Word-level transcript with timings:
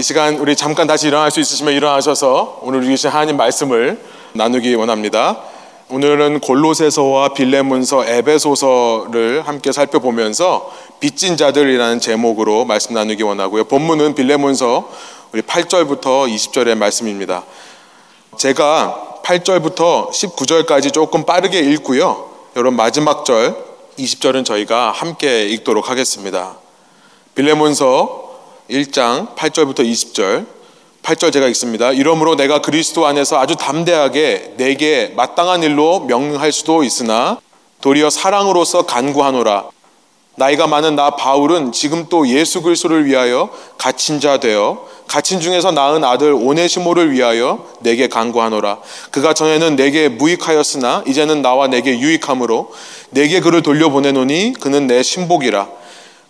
이 0.00 0.02
시간 0.02 0.36
우리 0.38 0.56
잠깐 0.56 0.86
다시 0.86 1.08
일어날 1.08 1.30
수 1.30 1.40
있으시면 1.40 1.74
일어나셔서 1.74 2.60
오늘 2.62 2.82
주신 2.82 3.10
하나님 3.10 3.36
말씀을 3.36 4.02
나누기 4.32 4.74
원합니다. 4.74 5.36
오늘은 5.90 6.40
골로새서와 6.40 7.34
빌레문서, 7.34 8.06
에베소서를 8.06 9.46
함께 9.46 9.72
살펴보면서 9.72 10.72
빚진 11.00 11.36
자들이라는 11.36 12.00
제목으로 12.00 12.64
말씀 12.64 12.94
나누기 12.94 13.22
원하고요. 13.22 13.64
본문은 13.64 14.14
빌레문서 14.14 14.90
우리 15.34 15.42
8절부터 15.42 16.34
20절의 16.34 16.76
말씀입니다. 16.76 17.44
제가 18.38 19.18
8절부터 19.22 20.12
19절까지 20.12 20.94
조금 20.94 21.26
빠르게 21.26 21.58
읽고요. 21.58 22.30
여러분 22.56 22.74
마지막 22.74 23.26
절 23.26 23.54
20절은 23.98 24.46
저희가 24.46 24.92
함께 24.92 25.46
읽도록 25.48 25.90
하겠습니다. 25.90 26.56
빌레몬서 27.34 28.29
1장 28.70 29.34
8절부터 29.36 29.80
20절 29.80 30.46
8절 31.02 31.32
제가 31.32 31.46
읽습니다. 31.48 31.92
이러므로 31.92 32.36
내가 32.36 32.60
그리스도 32.60 33.06
안에서 33.06 33.38
아주 33.38 33.56
담대하게 33.56 34.54
내게 34.56 35.12
마땅한 35.16 35.62
일로 35.62 36.00
명할 36.00 36.52
수도 36.52 36.84
있으나 36.84 37.38
도리어 37.80 38.10
사랑으로서 38.10 38.82
간구하노라. 38.82 39.70
나이가 40.36 40.66
많은 40.66 40.94
나 40.96 41.10
바울은 41.10 41.72
지금 41.72 42.06
또 42.08 42.28
예수 42.28 42.62
그리스도를 42.62 43.04
위하여 43.04 43.50
갇힌 43.76 44.20
자 44.20 44.38
되어 44.38 44.86
갇힌 45.06 45.40
중에서 45.40 45.72
낳은 45.72 46.04
아들 46.04 46.32
오네시모를 46.32 47.12
위하여 47.12 47.66
내게 47.80 48.08
간구하노라. 48.08 48.78
그가 49.10 49.34
전에는 49.34 49.76
내게 49.76 50.08
무익하였으나 50.08 51.04
이제는 51.06 51.42
나와 51.42 51.66
내게 51.66 51.98
유익함으로 51.98 52.72
내게 53.10 53.40
그를 53.40 53.62
돌려보내노니 53.62 54.54
그는 54.60 54.86
내 54.86 55.02
신복이라. 55.02 55.79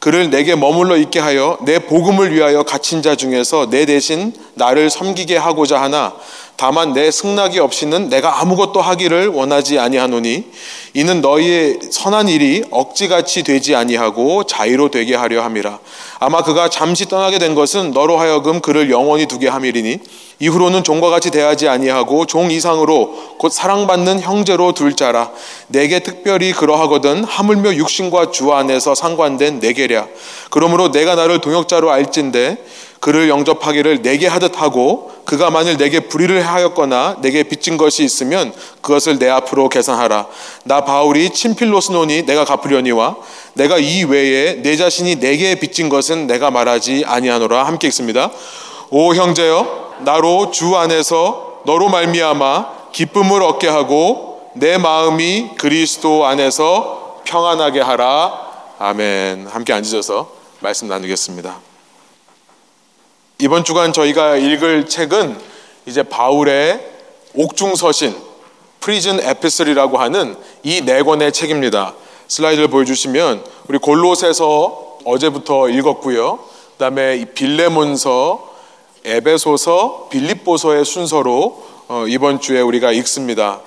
그를 0.00 0.30
내게 0.30 0.56
머물러 0.56 0.96
있게 0.96 1.20
하여 1.20 1.58
내 1.60 1.78
복음을 1.78 2.34
위하여 2.34 2.62
갇힌 2.62 3.02
자 3.02 3.14
중에서 3.14 3.68
내 3.68 3.84
대신 3.84 4.32
나를 4.54 4.88
섬기게 4.88 5.36
하고자 5.36 5.80
하나 5.80 6.14
다만 6.60 6.92
내 6.92 7.10
승낙이 7.10 7.58
없이는 7.58 8.10
내가 8.10 8.42
아무것도 8.42 8.82
하기를 8.82 9.28
원하지 9.28 9.78
아니하노니 9.78 10.44
이는 10.92 11.22
너희의 11.22 11.78
선한 11.90 12.28
일이 12.28 12.62
억지같이 12.70 13.44
되지 13.44 13.74
아니하고 13.74 14.44
자유로 14.44 14.90
되게 14.90 15.14
하려 15.14 15.42
함이라. 15.42 15.78
아마 16.18 16.42
그가 16.42 16.68
잠시 16.68 17.06
떠나게 17.06 17.38
된 17.38 17.54
것은 17.54 17.92
너로 17.92 18.18
하여금 18.18 18.60
그를 18.60 18.90
영원히 18.90 19.24
두게 19.24 19.48
함이리니 19.48 20.00
이후로는 20.40 20.84
종과 20.84 21.08
같이 21.08 21.30
대하지 21.30 21.66
아니하고 21.66 22.26
종 22.26 22.50
이상으로 22.50 23.36
곧 23.38 23.50
사랑받는 23.50 24.20
형제로 24.20 24.72
둘 24.72 24.94
자라. 24.94 25.30
내게 25.68 26.00
특별히 26.00 26.52
그러하거든 26.52 27.24
하물며 27.24 27.74
육신과 27.76 28.32
주 28.32 28.52
안에서 28.52 28.94
상관된 28.94 29.60
내게랴. 29.60 30.08
그러므로 30.50 30.92
내가 30.92 31.14
나를 31.14 31.40
동역자로 31.40 31.90
알진대 31.90 32.58
그를 33.00 33.30
영접하기를 33.30 34.02
내게 34.02 34.26
하듯 34.26 34.60
하고 34.60 35.10
그가 35.24 35.50
만일 35.50 35.76
내게 35.78 36.00
불의를 36.00 36.46
하였거나 36.46 37.16
내게 37.22 37.42
빚진 37.42 37.76
것이 37.76 38.04
있으면 38.04 38.52
그것을 38.82 39.18
내 39.18 39.28
앞으로 39.28 39.68
계산하라. 39.68 40.26
나 40.64 40.84
바울이 40.84 41.30
친필로스노니 41.30 42.26
내가 42.26 42.44
갚으려니와 42.44 43.16
내가 43.54 43.78
이 43.78 44.04
외에 44.04 44.62
내 44.62 44.76
자신이 44.76 45.16
내게 45.16 45.54
빚진 45.54 45.88
것은 45.88 46.26
내가 46.26 46.50
말하지 46.50 47.04
아니하노라. 47.06 47.64
함께 47.64 47.86
읽습니다. 47.88 48.30
오 48.90 49.14
형제여 49.14 49.94
나로 50.00 50.50
주 50.50 50.76
안에서 50.76 51.62
너로 51.64 51.88
말미암아 51.88 52.92
기쁨을 52.92 53.42
얻게 53.42 53.68
하고 53.68 54.50
내 54.54 54.78
마음이 54.78 55.50
그리스도 55.56 56.26
안에서 56.26 57.20
평안하게 57.24 57.80
하라. 57.80 58.50
아멘. 58.78 59.46
함께 59.46 59.72
앉으셔서 59.72 60.30
말씀 60.60 60.88
나누겠습니다. 60.88 61.69
이번 63.40 63.64
주간 63.64 63.92
저희가 63.94 64.36
읽을 64.36 64.86
책은 64.86 65.34
이제 65.86 66.02
바울의 66.02 66.78
옥중서신 67.34 68.14
Prison 68.80 69.18
Epistle이라고 69.18 69.96
하는 69.96 70.36
이 70.62 70.82
네 70.84 71.02
권의 71.02 71.32
책입니다. 71.32 71.94
슬라이드를 72.28 72.68
보여주시면 72.68 73.42
우리 73.68 73.78
골로새서 73.78 74.98
어제부터 75.04 75.70
읽었고요. 75.70 76.38
그다음에 76.72 77.24
빌레몬서, 77.34 78.46
에베소서, 79.04 80.08
빌립보서의 80.10 80.84
순서로 80.84 81.62
어, 81.88 82.04
이번 82.08 82.40
주에 82.40 82.60
우리가 82.60 82.92
읽습니다. 82.92 83.60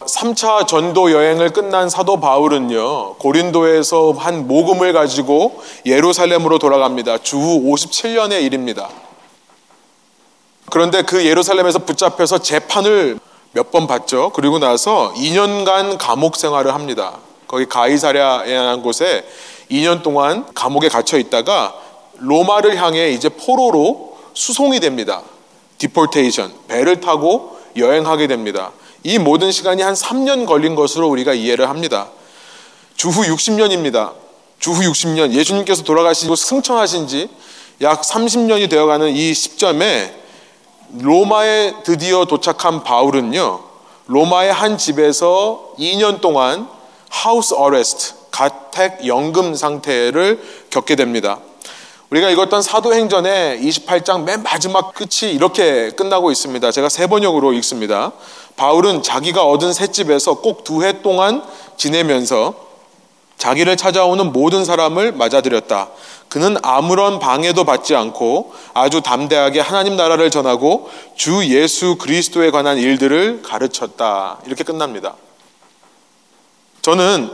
3차 0.00 0.66
전도 0.66 1.12
여행을 1.12 1.50
끝난 1.50 1.90
사도 1.90 2.20
바울은요, 2.20 3.14
고린도에서 3.14 4.12
한 4.12 4.46
모금을 4.48 4.92
가지고 4.92 5.62
예루살렘으로 5.84 6.58
돌아갑니다. 6.58 7.18
주후 7.18 7.60
57년의 7.72 8.42
일입니다. 8.42 8.88
그런데 10.70 11.02
그 11.02 11.26
예루살렘에서 11.26 11.80
붙잡혀서 11.80 12.38
재판을 12.38 13.18
몇 13.52 13.70
번 13.72 13.86
받죠. 13.88 14.30
그리고 14.32 14.58
나서 14.58 15.12
2년간 15.16 15.98
감옥 15.98 16.36
생활을 16.36 16.72
합니다. 16.72 17.18
거기 17.48 17.66
가이사랴라는 17.66 18.82
곳에 18.82 19.26
2년 19.70 20.02
동안 20.02 20.46
감옥에 20.54 20.88
갇혀 20.88 21.18
있다가 21.18 21.74
로마를 22.18 22.80
향해 22.80 23.10
이제 23.10 23.28
포로로 23.28 24.16
수송이 24.34 24.78
됩니다. 24.78 25.22
Deportation. 25.78 26.52
배를 26.68 27.00
타고 27.00 27.58
여행하게 27.76 28.28
됩니다. 28.28 28.70
이 29.02 29.18
모든 29.18 29.50
시간이 29.50 29.82
한 29.82 29.94
3년 29.94 30.46
걸린 30.46 30.74
것으로 30.74 31.08
우리가 31.08 31.34
이해를 31.34 31.68
합니다. 31.68 32.08
주후 32.96 33.22
60년입니다. 33.22 34.12
주후 34.58 34.82
60년 34.82 35.32
예수님께서 35.32 35.82
돌아가시고 35.82 36.36
승천하신 36.36 37.08
지 37.08 37.28
약 37.80 38.02
30년이 38.02 38.68
되어가는 38.68 39.08
이 39.08 39.32
시점에 39.32 40.14
로마에 40.98 41.76
드디어 41.82 42.26
도착한 42.26 42.82
바울은요. 42.82 43.60
로마의 44.06 44.52
한 44.52 44.76
집에서 44.76 45.72
2년 45.78 46.20
동안 46.20 46.68
house 47.08 47.54
arrest, 47.54 48.14
가택 48.30 49.06
연금 49.06 49.54
상태를 49.54 50.42
겪게 50.68 50.94
됩니다. 50.96 51.38
우리가 52.10 52.28
읽었던 52.30 52.60
사도행전의 52.60 53.60
28장 53.62 54.24
맨 54.24 54.42
마지막 54.42 54.92
끝이 54.94 55.32
이렇게 55.32 55.90
끝나고 55.90 56.32
있습니다. 56.32 56.72
제가 56.72 56.88
세 56.88 57.06
번역으로 57.06 57.52
읽습니다. 57.54 58.10
바울은 58.56 59.02
자기가 59.04 59.46
얻은 59.46 59.72
셋집에서 59.72 60.40
꼭 60.40 60.64
두 60.64 60.82
해 60.82 61.02
동안 61.02 61.42
지내면서 61.76 62.68
자기를 63.36 63.76
찾아오는 63.76 64.32
모든 64.32 64.64
사람을 64.64 65.12
맞아들였다. 65.12 65.88
그는 66.28 66.56
아무런 66.62 67.20
방해도 67.20 67.64
받지 67.64 67.94
않고 67.94 68.54
아주 68.74 69.00
담대하게 69.02 69.60
하나님 69.60 69.96
나라를 69.96 70.30
전하고 70.30 70.90
주 71.14 71.46
예수 71.46 71.96
그리스도에 71.96 72.50
관한 72.50 72.76
일들을 72.76 73.42
가르쳤다. 73.42 74.38
이렇게 74.46 74.64
끝납니다. 74.64 75.14
저는 76.82 77.30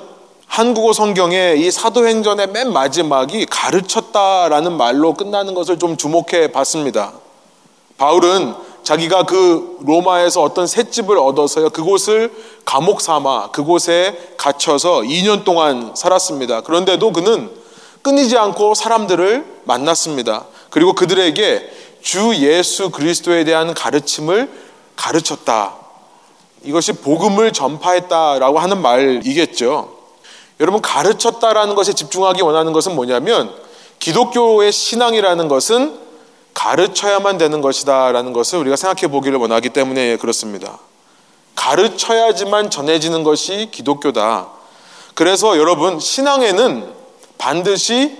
한국어 0.46 0.92
성경의 0.92 1.60
이 1.60 1.70
사도행전의 1.70 2.48
맨 2.48 2.72
마지막이 2.72 3.46
가르쳤다라는 3.46 4.72
말로 4.72 5.14
끝나는 5.14 5.54
것을 5.54 5.78
좀 5.78 5.96
주목해 5.96 6.52
봤습니다. 6.52 7.12
바울은 7.98 8.54
자기가 8.82 9.24
그 9.24 9.78
로마에서 9.82 10.42
어떤 10.42 10.66
셋집을 10.66 11.18
얻어서요. 11.18 11.70
그곳을 11.70 12.32
감옥 12.64 13.00
삼아 13.00 13.50
그곳에 13.50 14.16
갇혀서 14.36 15.00
2년 15.00 15.44
동안 15.44 15.92
살았습니다. 15.94 16.60
그런데도 16.60 17.12
그는 17.12 17.50
끊이지 18.02 18.38
않고 18.38 18.74
사람들을 18.74 19.62
만났습니다. 19.64 20.46
그리고 20.70 20.92
그들에게 20.92 21.68
주 22.00 22.36
예수 22.36 22.90
그리스도에 22.90 23.42
대한 23.42 23.74
가르침을 23.74 24.48
가르쳤다. 24.94 25.74
이것이 26.62 26.92
복음을 26.92 27.52
전파했다라고 27.52 28.58
하는 28.60 28.80
말이겠죠. 28.80 29.95
여러분 30.60 30.80
가르쳤다라는 30.80 31.74
것에 31.74 31.92
집중하기 31.92 32.42
원하는 32.42 32.72
것은 32.72 32.94
뭐냐면 32.94 33.52
기독교의 33.98 34.72
신앙이라는 34.72 35.48
것은 35.48 35.98
가르쳐야만 36.54 37.38
되는 37.38 37.60
것이다라는 37.60 38.32
것을 38.32 38.58
우리가 38.60 38.76
생각해 38.76 39.10
보기를 39.10 39.38
원하기 39.38 39.70
때문에 39.70 40.16
그렇습니다. 40.16 40.78
가르쳐야지만 41.54 42.70
전해지는 42.70 43.22
것이 43.24 43.68
기독교다. 43.70 44.48
그래서 45.14 45.58
여러분 45.58 46.00
신앙에는 46.00 46.92
반드시 47.38 48.16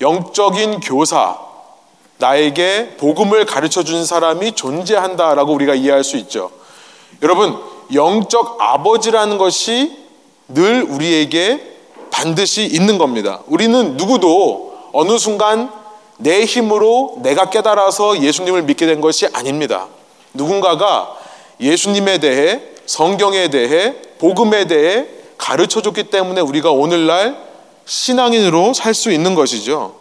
영적인 0.00 0.80
교사, 0.80 1.38
나에게 2.18 2.96
복음을 2.98 3.44
가르쳐 3.46 3.82
준 3.82 4.04
사람이 4.04 4.52
존재한다라고 4.52 5.52
우리가 5.52 5.74
이해할 5.74 6.04
수 6.04 6.16
있죠. 6.18 6.50
여러분, 7.22 7.58
영적 7.92 8.60
아버지라는 8.60 9.38
것이 9.38 9.96
늘 10.48 10.82
우리에게 10.82 11.71
반드시 12.12 12.64
있는 12.66 12.98
겁니다. 12.98 13.40
우리는 13.46 13.96
누구도 13.96 14.90
어느 14.92 15.18
순간 15.18 15.72
내 16.18 16.44
힘으로 16.44 17.16
내가 17.22 17.50
깨달아서 17.50 18.22
예수님을 18.22 18.62
믿게 18.62 18.86
된 18.86 19.00
것이 19.00 19.26
아닙니다. 19.32 19.88
누군가가 20.34 21.16
예수님에 21.58 22.18
대해 22.18 22.62
성경에 22.86 23.48
대해 23.48 23.96
복음에 24.18 24.66
대해 24.66 25.06
가르쳐 25.38 25.80
줬기 25.82 26.04
때문에 26.04 26.40
우리가 26.40 26.70
오늘날 26.70 27.36
신앙인으로 27.86 28.74
살 28.74 28.94
수 28.94 29.10
있는 29.10 29.34
것이죠. 29.34 29.96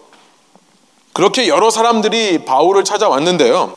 그렇게 1.13 1.47
여러 1.47 1.71
사람들이 1.71 2.45
바울을 2.45 2.83
찾아왔는데요. 2.83 3.75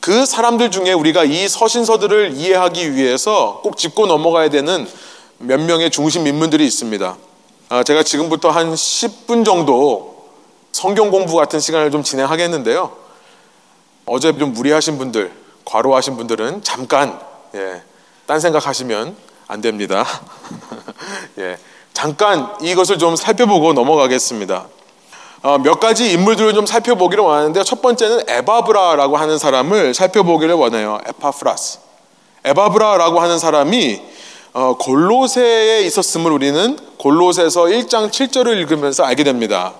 그 0.00 0.24
사람들 0.24 0.70
중에 0.70 0.92
우리가 0.92 1.24
이 1.24 1.48
서신서들을 1.48 2.32
이해하기 2.36 2.94
위해서 2.94 3.60
꼭 3.62 3.76
짚고 3.76 4.06
넘어가야 4.06 4.50
되는 4.50 4.88
몇 5.38 5.60
명의 5.60 5.90
중심 5.90 6.26
인물들이 6.26 6.66
있습니다. 6.66 7.16
아, 7.68 7.82
제가 7.82 8.02
지금부터 8.02 8.50
한 8.50 8.72
10분 8.72 9.44
정도 9.44 10.28
성경 10.72 11.10
공부 11.10 11.36
같은 11.36 11.60
시간을 11.60 11.90
좀 11.90 12.02
진행하겠는데요. 12.02 12.92
어제 14.06 14.36
좀 14.38 14.52
무리하신 14.52 14.98
분들, 14.98 15.32
과로하신 15.64 16.16
분들은 16.16 16.62
잠깐, 16.62 17.20
예, 17.54 17.82
딴 18.26 18.40
생각하시면 18.40 19.16
안 19.48 19.60
됩니다. 19.60 20.06
예, 21.38 21.58
잠깐 21.92 22.54
이것을 22.62 22.98
좀 22.98 23.16
살펴보고 23.16 23.72
넘어가겠습니다. 23.72 24.68
어, 25.42 25.58
몇 25.58 25.80
가지 25.80 26.12
인물들을 26.12 26.54
좀 26.54 26.66
살펴보기를 26.66 27.22
원하는데 27.22 27.62
첫 27.62 27.82
번째는 27.82 28.28
에바브라라고 28.28 29.16
하는 29.16 29.38
사람을 29.38 29.92
살펴보기를 29.92 30.54
원해요. 30.54 30.98
Epaphras. 31.06 31.80
에바브라라고 32.44 33.20
하는 33.20 33.38
사람이 33.38 34.15
어, 34.58 34.74
골로새에 34.78 35.82
있었음을 35.82 36.32
우리는 36.32 36.78
골로새서 36.96 37.64
1장 37.64 38.08
7절을 38.08 38.56
읽으면서 38.56 39.04
알게 39.04 39.22
됩니다. 39.22 39.74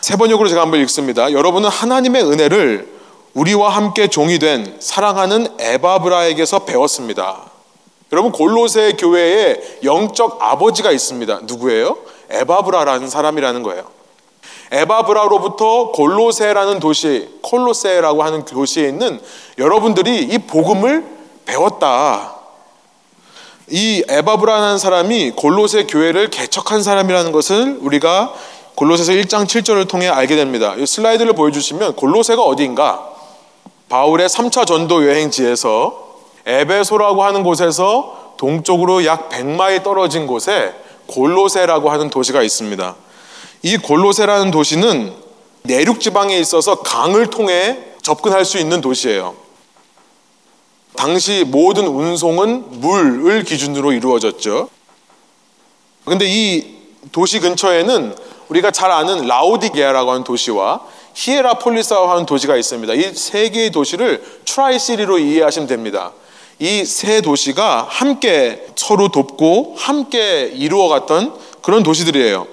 새번역으로 0.00 0.48
제가 0.48 0.62
한번 0.62 0.80
읽습니다. 0.80 1.30
여러분은 1.32 1.68
하나님의 1.68 2.22
은혜를 2.22 2.88
우리와 3.34 3.68
함께 3.68 4.08
종이 4.08 4.38
된 4.38 4.74
사랑하는 4.80 5.48
에바브라에게서 5.58 6.60
배웠습니다. 6.60 7.42
여러분 8.10 8.32
골로새 8.32 8.94
교회에 8.98 9.80
영적 9.84 10.38
아버지가 10.40 10.92
있습니다. 10.92 11.40
누구예요? 11.42 11.98
에바브라라는 12.30 13.10
사람이라는 13.10 13.62
거예요. 13.64 13.84
에바브라로부터 14.72 15.92
골로세라는 15.92 16.80
도시, 16.80 17.28
콜로세라고 17.42 18.22
하는 18.22 18.46
도시에 18.46 18.88
있는 18.88 19.20
여러분들이 19.58 20.22
이 20.22 20.38
복음을 20.38 21.04
배웠다. 21.44 22.35
이 23.68 24.04
에바브라는 24.08 24.78
사람이 24.78 25.32
골로세 25.32 25.84
교회를 25.84 26.30
개척한 26.30 26.82
사람이라는 26.82 27.32
것을 27.32 27.78
우리가 27.80 28.32
골로새서 28.76 29.12
1장 29.12 29.46
7절을 29.46 29.88
통해 29.88 30.08
알게 30.08 30.36
됩니다. 30.36 30.74
이 30.76 30.86
슬라이드를 30.86 31.32
보여주시면 31.32 31.96
골로새가 31.96 32.42
어디인가? 32.42 33.08
바울의 33.88 34.28
3차 34.28 34.66
전도 34.66 35.06
여행지에서 35.06 36.06
에베소라고 36.44 37.24
하는 37.24 37.42
곳에서 37.42 38.34
동쪽으로 38.36 39.04
약 39.04 39.30
100마일 39.30 39.82
떨어진 39.82 40.26
곳에 40.26 40.72
골로새라고 41.06 41.90
하는 41.90 42.10
도시가 42.10 42.42
있습니다. 42.42 42.94
이 43.62 43.76
골로새라는 43.78 44.50
도시는 44.50 45.12
내륙 45.62 46.00
지방에 46.00 46.38
있어서 46.38 46.76
강을 46.82 47.28
통해 47.28 47.78
접근할 48.02 48.44
수 48.44 48.58
있는 48.58 48.80
도시예요. 48.80 49.45
당시 50.96 51.44
모든 51.46 51.86
운송은 51.86 52.80
물을 52.80 53.44
기준으로 53.44 53.92
이루어졌죠. 53.92 54.68
근데 56.04 56.26
이 56.28 56.76
도시 57.12 57.38
근처에는 57.40 58.14
우리가 58.48 58.70
잘 58.70 58.90
아는 58.90 59.26
라오디게아라고 59.26 60.10
하는 60.10 60.24
도시와 60.24 60.80
히에라폴리스라고 61.14 62.08
하는 62.10 62.26
도시가 62.26 62.56
있습니다. 62.56 62.94
이 62.94 63.14
세 63.14 63.48
개의 63.50 63.70
도시를 63.70 64.22
tri-city로 64.44 65.18
이해하시면 65.18 65.66
됩니다. 65.68 66.12
이 66.58 66.84
세 66.84 67.20
도시가 67.20 67.86
함께 67.88 68.66
서로 68.76 69.08
돕고 69.08 69.74
함께 69.76 70.50
이루어갔던 70.54 71.34
그런 71.62 71.82
도시들이에요. 71.82 72.46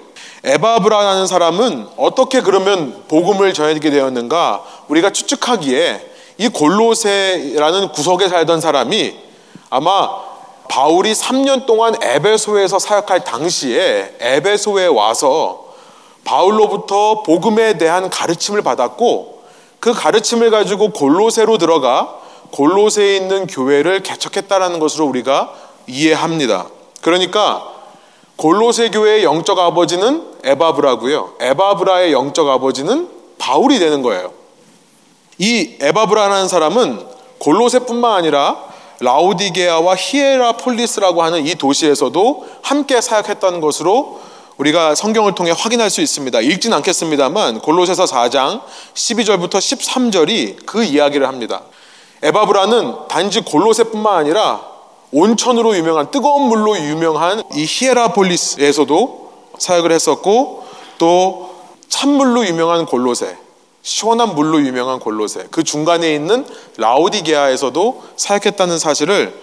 에바브라라는 0.44 1.26
사람은 1.26 1.86
어떻게 1.96 2.42
그러면 2.42 3.02
복음을 3.08 3.54
전해지게 3.54 3.90
되었는가? 3.90 4.62
우리가 4.88 5.10
추측하기에 5.10 6.10
이 6.38 6.48
골로세라는 6.48 7.88
구석에 7.92 8.28
살던 8.28 8.60
사람이 8.60 9.16
아마 9.70 10.10
바울이 10.68 11.12
3년 11.12 11.66
동안 11.66 11.94
에베소에서 12.02 12.78
사역할 12.78 13.24
당시에 13.24 14.16
에베소에 14.18 14.86
와서 14.86 15.64
바울로부터 16.24 17.22
복음에 17.22 17.78
대한 17.78 18.10
가르침을 18.10 18.62
받았고 18.62 19.42
그 19.78 19.92
가르침을 19.92 20.50
가지고 20.50 20.90
골로세로 20.90 21.58
들어가 21.58 22.18
골로세에 22.50 23.16
있는 23.16 23.46
교회를 23.46 24.02
개척했다라는 24.02 24.78
것으로 24.78 25.06
우리가 25.06 25.52
이해합니다. 25.86 26.66
그러니까 27.02 27.70
골로새 28.36 28.90
교회의 28.90 29.24
영적 29.24 29.58
아버지는 29.58 30.26
에바브라고요. 30.42 31.34
에바브라의 31.40 32.12
영적 32.12 32.48
아버지는 32.48 33.08
바울이 33.38 33.78
되는 33.78 34.02
거예요. 34.02 34.32
이 35.38 35.76
에바브라라는 35.80 36.48
사람은 36.48 37.06
골로새뿐만 37.38 38.12
아니라 38.12 38.56
라우디게아와 39.00 39.96
히에라폴리스라고 39.96 41.22
하는 41.22 41.46
이 41.46 41.54
도시에서도 41.54 42.46
함께 42.62 43.00
사역했다는 43.00 43.60
것으로 43.60 44.20
우리가 44.56 44.94
성경을 44.94 45.34
통해 45.34 45.52
확인할 45.56 45.90
수 45.90 46.00
있습니다. 46.00 46.40
읽진 46.40 46.72
않겠습니다만 46.72 47.60
골로새서 47.60 48.04
4장 48.04 48.62
12절부터 48.94 49.54
13절이 49.54 50.64
그 50.64 50.84
이야기를 50.84 51.26
합니다. 51.26 51.62
에바브라는 52.22 53.08
단지 53.08 53.40
골로새뿐만 53.40 54.14
아니라 54.14 54.62
온천으로 55.12 55.76
유명한 55.76 56.10
뜨거운 56.10 56.48
물로 56.48 56.78
유명한 56.78 57.42
이 57.54 57.66
히에라폴리스에서도 57.68 59.32
사역을 59.58 59.92
했었고 59.92 60.64
또 60.98 61.54
찬물로 61.88 62.46
유명한 62.46 62.86
골로새 62.86 63.43
시원한 63.84 64.34
물로 64.34 64.60
유명한 64.62 64.98
골로새 64.98 65.48
그 65.50 65.62
중간에 65.62 66.12
있는 66.14 66.44
라오디게아에서도 66.78 68.02
사역했다는 68.16 68.78
사실을 68.78 69.38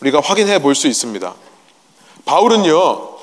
우리가 0.00 0.20
확인해 0.20 0.60
볼 0.60 0.74
수 0.74 0.86
있습니다. 0.86 1.34
바울은요 2.26 3.16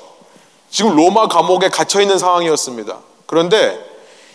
지금 0.71 0.95
로마 0.95 1.27
감옥에 1.27 1.69
갇혀 1.69 2.01
있는 2.01 2.17
상황이었습니다. 2.17 2.97
그런데 3.27 3.79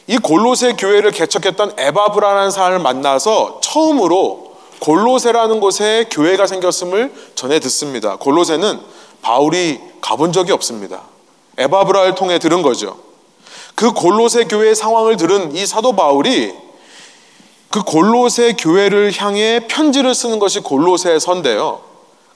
이 0.06 0.16
골로새 0.16 0.74
교회를 0.74 1.10
개척했던 1.10 1.74
에바브라라는 1.76 2.52
사람을 2.52 2.78
만나서 2.78 3.58
처음으로 3.60 4.56
골로세라는 4.78 5.58
곳에 5.58 6.06
교회가 6.08 6.46
생겼음을 6.46 7.12
전해 7.34 7.58
듣습니다. 7.58 8.14
골로세는 8.16 8.78
바울이 9.22 9.80
가본 10.00 10.32
적이 10.32 10.52
없습니다. 10.52 11.02
에바브라를 11.58 12.14
통해 12.14 12.38
들은 12.38 12.62
거죠. 12.62 13.07
그 13.78 13.92
골로세 13.92 14.46
교회의 14.46 14.74
상황을 14.74 15.16
들은 15.16 15.54
이 15.54 15.64
사도 15.64 15.94
바울이 15.94 16.52
그 17.70 17.84
골로세 17.84 18.54
교회를 18.54 19.12
향해 19.16 19.68
편지를 19.68 20.16
쓰는 20.16 20.40
것이 20.40 20.58
골로세 20.58 21.20
선데요. 21.20 21.80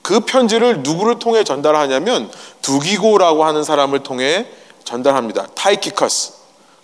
그 0.03 0.21
편지를 0.21 0.85
누구를 0.85 1.19
통해 1.19 1.43
전달하냐면 1.43 2.31
두기고라고 2.61 3.45
하는 3.45 3.65
사람을 3.65 4.05
통해 4.05 4.47
전달합니다. 4.85 5.49
타이키커스. 5.57 6.35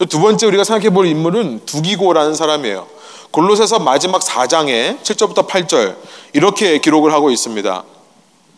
두 0.08 0.18
번째 0.18 0.46
우리가 0.46 0.64
생각해 0.64 0.90
볼 0.90 1.06
인물은 1.06 1.64
두기고라는 1.64 2.34
사람이에요. 2.34 2.88
골로새서 3.30 3.78
마지막 3.78 4.22
4장에 4.22 5.00
7절부터 5.04 5.46
8절 5.46 5.94
이렇게 6.32 6.78
기록을 6.78 7.12
하고 7.12 7.30
있습니다. 7.30 7.84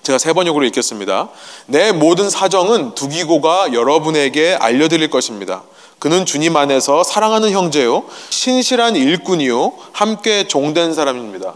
제가 0.03 0.17
세 0.17 0.33
번역으로 0.33 0.65
읽겠습니다. 0.65 1.29
내 1.67 1.93
모든 1.93 2.31
사정은 2.31 2.95
두기고가 2.95 3.75
여러분에게 3.75 4.57
알려드릴 4.59 5.11
것입니다. 5.11 5.65
그는 6.01 6.25
주님 6.25 6.57
안에서 6.57 7.05
사랑하는 7.05 7.51
형제요, 7.51 8.05
신실한 8.31 8.97
일꾼이요, 8.97 9.73
함께 9.93 10.49
종된 10.49 10.95
사람입니다. 10.95 11.55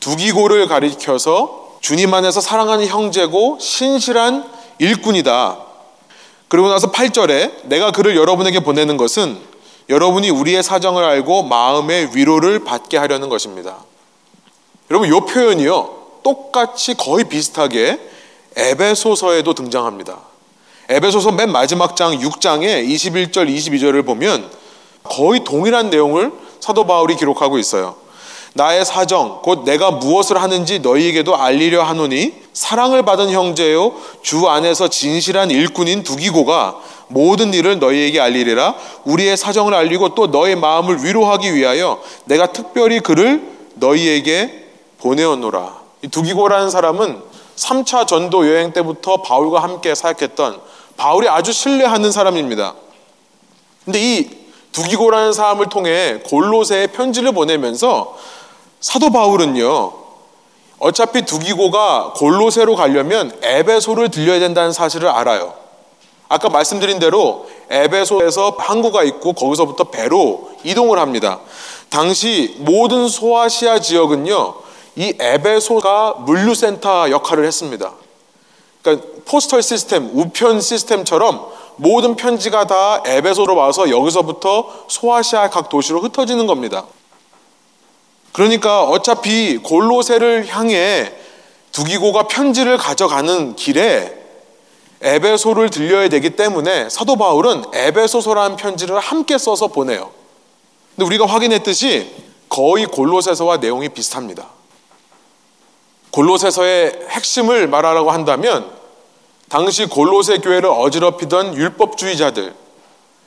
두기고를 0.00 0.66
가리켜서 0.66 1.76
주님 1.82 2.12
안에서 2.14 2.40
사랑하는 2.40 2.86
형제고 2.86 3.58
신실한 3.60 4.48
일꾼이다. 4.78 5.58
그리고 6.48 6.68
나서 6.68 6.90
8절에 6.90 7.68
내가 7.68 7.90
그를 7.90 8.16
여러분에게 8.16 8.60
보내는 8.60 8.96
것은 8.96 9.38
여러분이 9.90 10.30
우리의 10.30 10.62
사정을 10.62 11.04
알고 11.04 11.42
마음의 11.42 12.10
위로를 12.14 12.64
받게 12.64 12.96
하려는 12.96 13.28
것입니다. 13.28 13.76
여러분, 14.90 15.08
이 15.08 15.32
표현이요. 15.32 15.96
똑같이 16.22 16.94
거의 16.94 17.24
비슷하게 17.24 18.00
에베소서에도 18.56 19.52
등장합니다. 19.52 20.18
에베소서 20.88 21.32
맨 21.32 21.50
마지막 21.50 21.96
장 21.96 22.16
6장에 22.16 22.86
21절, 22.88 23.52
22절을 23.52 24.06
보면 24.06 24.48
거의 25.02 25.42
동일한 25.42 25.90
내용을 25.90 26.32
사도 26.60 26.86
바울이 26.86 27.16
기록하고 27.16 27.58
있어요. 27.58 27.96
나의 28.54 28.84
사정, 28.84 29.40
곧 29.42 29.64
내가 29.64 29.90
무엇을 29.90 30.40
하는지 30.40 30.78
너희에게도 30.78 31.36
알리려 31.36 31.82
하노니 31.82 32.34
사랑을 32.52 33.02
받은 33.04 33.30
형제요, 33.30 33.94
주 34.22 34.48
안에서 34.48 34.88
진실한 34.88 35.50
일꾼인 35.50 36.04
두기고가 36.04 36.76
모든 37.08 37.52
일을 37.52 37.78
너희에게 37.80 38.20
알리리라 38.20 38.74
우리의 39.04 39.36
사정을 39.36 39.74
알리고 39.74 40.14
또 40.14 40.28
너의 40.28 40.56
마음을 40.56 41.04
위로하기 41.04 41.54
위하여 41.54 42.00
내가 42.24 42.52
특별히 42.52 43.00
그를 43.00 43.42
너희에게 43.74 44.68
보내었노라. 44.98 45.80
이 46.02 46.08
두기고라는 46.08 46.70
사람은 46.70 47.20
3차 47.56 48.06
전도 48.06 48.48
여행 48.48 48.72
때부터 48.72 49.18
바울과 49.22 49.62
함께 49.62 49.94
사역했던 49.94 50.65
바울이 50.96 51.28
아주 51.28 51.52
신뢰하는 51.52 52.10
사람입니다. 52.10 52.74
근데 53.84 54.00
이 54.00 54.30
두기고라는 54.72 55.32
사람을 55.32 55.68
통해 55.68 56.20
골로새에 56.26 56.88
편지를 56.88 57.32
보내면서 57.32 58.16
사도 58.80 59.10
바울은요. 59.10 59.92
어차피 60.78 61.22
두기고가 61.22 62.12
골로새로 62.16 62.76
가려면 62.76 63.36
에베소를 63.42 64.10
들려야 64.10 64.38
된다는 64.38 64.72
사실을 64.72 65.08
알아요. 65.08 65.54
아까 66.28 66.48
말씀드린 66.48 66.98
대로 66.98 67.46
에베소에서 67.70 68.56
항구가 68.58 69.04
있고 69.04 69.32
거기서부터 69.32 69.84
배로 69.84 70.50
이동을 70.64 70.98
합니다. 70.98 71.40
당시 71.88 72.56
모든 72.58 73.08
소아시아 73.08 73.78
지역은요, 73.78 74.54
이 74.96 75.14
에베소가 75.18 76.16
물류센터 76.20 77.10
역할을 77.10 77.46
했습니다. 77.46 77.92
그러니까 78.86 79.08
포스털 79.24 79.62
시스템, 79.64 80.08
우편 80.14 80.60
시스템처럼 80.60 81.44
모든 81.74 82.14
편지가 82.14 82.68
다 82.68 83.02
에베소로 83.04 83.56
와서 83.56 83.90
여기서부터 83.90 84.84
소아시아 84.86 85.50
각 85.50 85.68
도시로 85.68 86.00
흩어지는 86.00 86.46
겁니다. 86.46 86.86
그러니까 88.30 88.84
어차피 88.84 89.58
골로새를 89.58 90.46
향해 90.48 91.12
두기고가 91.72 92.28
편지를 92.28 92.78
가져가는 92.78 93.56
길에 93.56 94.14
에베소를 95.02 95.70
들려야 95.70 96.08
되기 96.08 96.30
때문에 96.30 96.88
사도 96.88 97.16
바울은 97.16 97.64
에베소서라는 97.74 98.56
편지를 98.56 99.00
함께 99.00 99.36
써서 99.36 99.66
보내요. 99.66 100.10
근데 100.94 101.06
우리가 101.06 101.26
확인했듯이 101.26 102.10
거의 102.48 102.86
골로새서와 102.86 103.56
내용이 103.58 103.88
비슷합니다. 103.88 104.46
골로새서의 106.12 107.06
핵심을 107.10 107.66
말하라고 107.66 108.10
한다면 108.10 108.75
당시 109.48 109.86
골로새 109.86 110.38
교회를 110.38 110.68
어지럽히던 110.68 111.56
율법주의자들, 111.56 112.54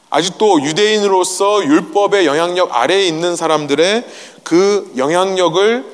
아직도 0.10 0.62
유대인으로서 0.64 1.64
율법의 1.64 2.26
영향력 2.26 2.76
아래에 2.76 3.06
있는 3.06 3.36
사람들의 3.36 4.06
그 4.44 4.92
영향력을 4.98 5.86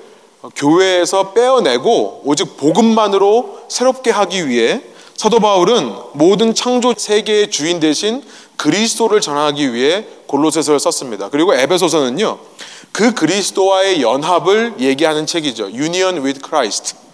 교회에서 0.56 1.34
빼어내고 1.34 2.22
오직 2.24 2.58
복음만으로 2.58 3.60
새롭게 3.68 4.12
하기 4.12 4.48
위해 4.48 4.82
사도 5.16 5.40
바울은 5.40 5.94
모든 6.14 6.54
창조 6.54 6.94
세계의 6.96 7.50
주인 7.50 7.80
대신 7.80 8.24
그리스도를 8.58 9.22
전하기 9.22 9.74
위해 9.74 10.06
골로새서를 10.28 10.80
썼습니다. 10.80 11.30
그리고 11.30 11.54
에베소서는요. 11.54 12.38
그 12.92 13.14
그리스도와의 13.14 14.02
연합을 14.02 14.76
얘기하는 14.80 15.26
책이죠. 15.26 15.72
Union 15.72 16.24
with 16.24 16.42
Christ. 16.46 17.05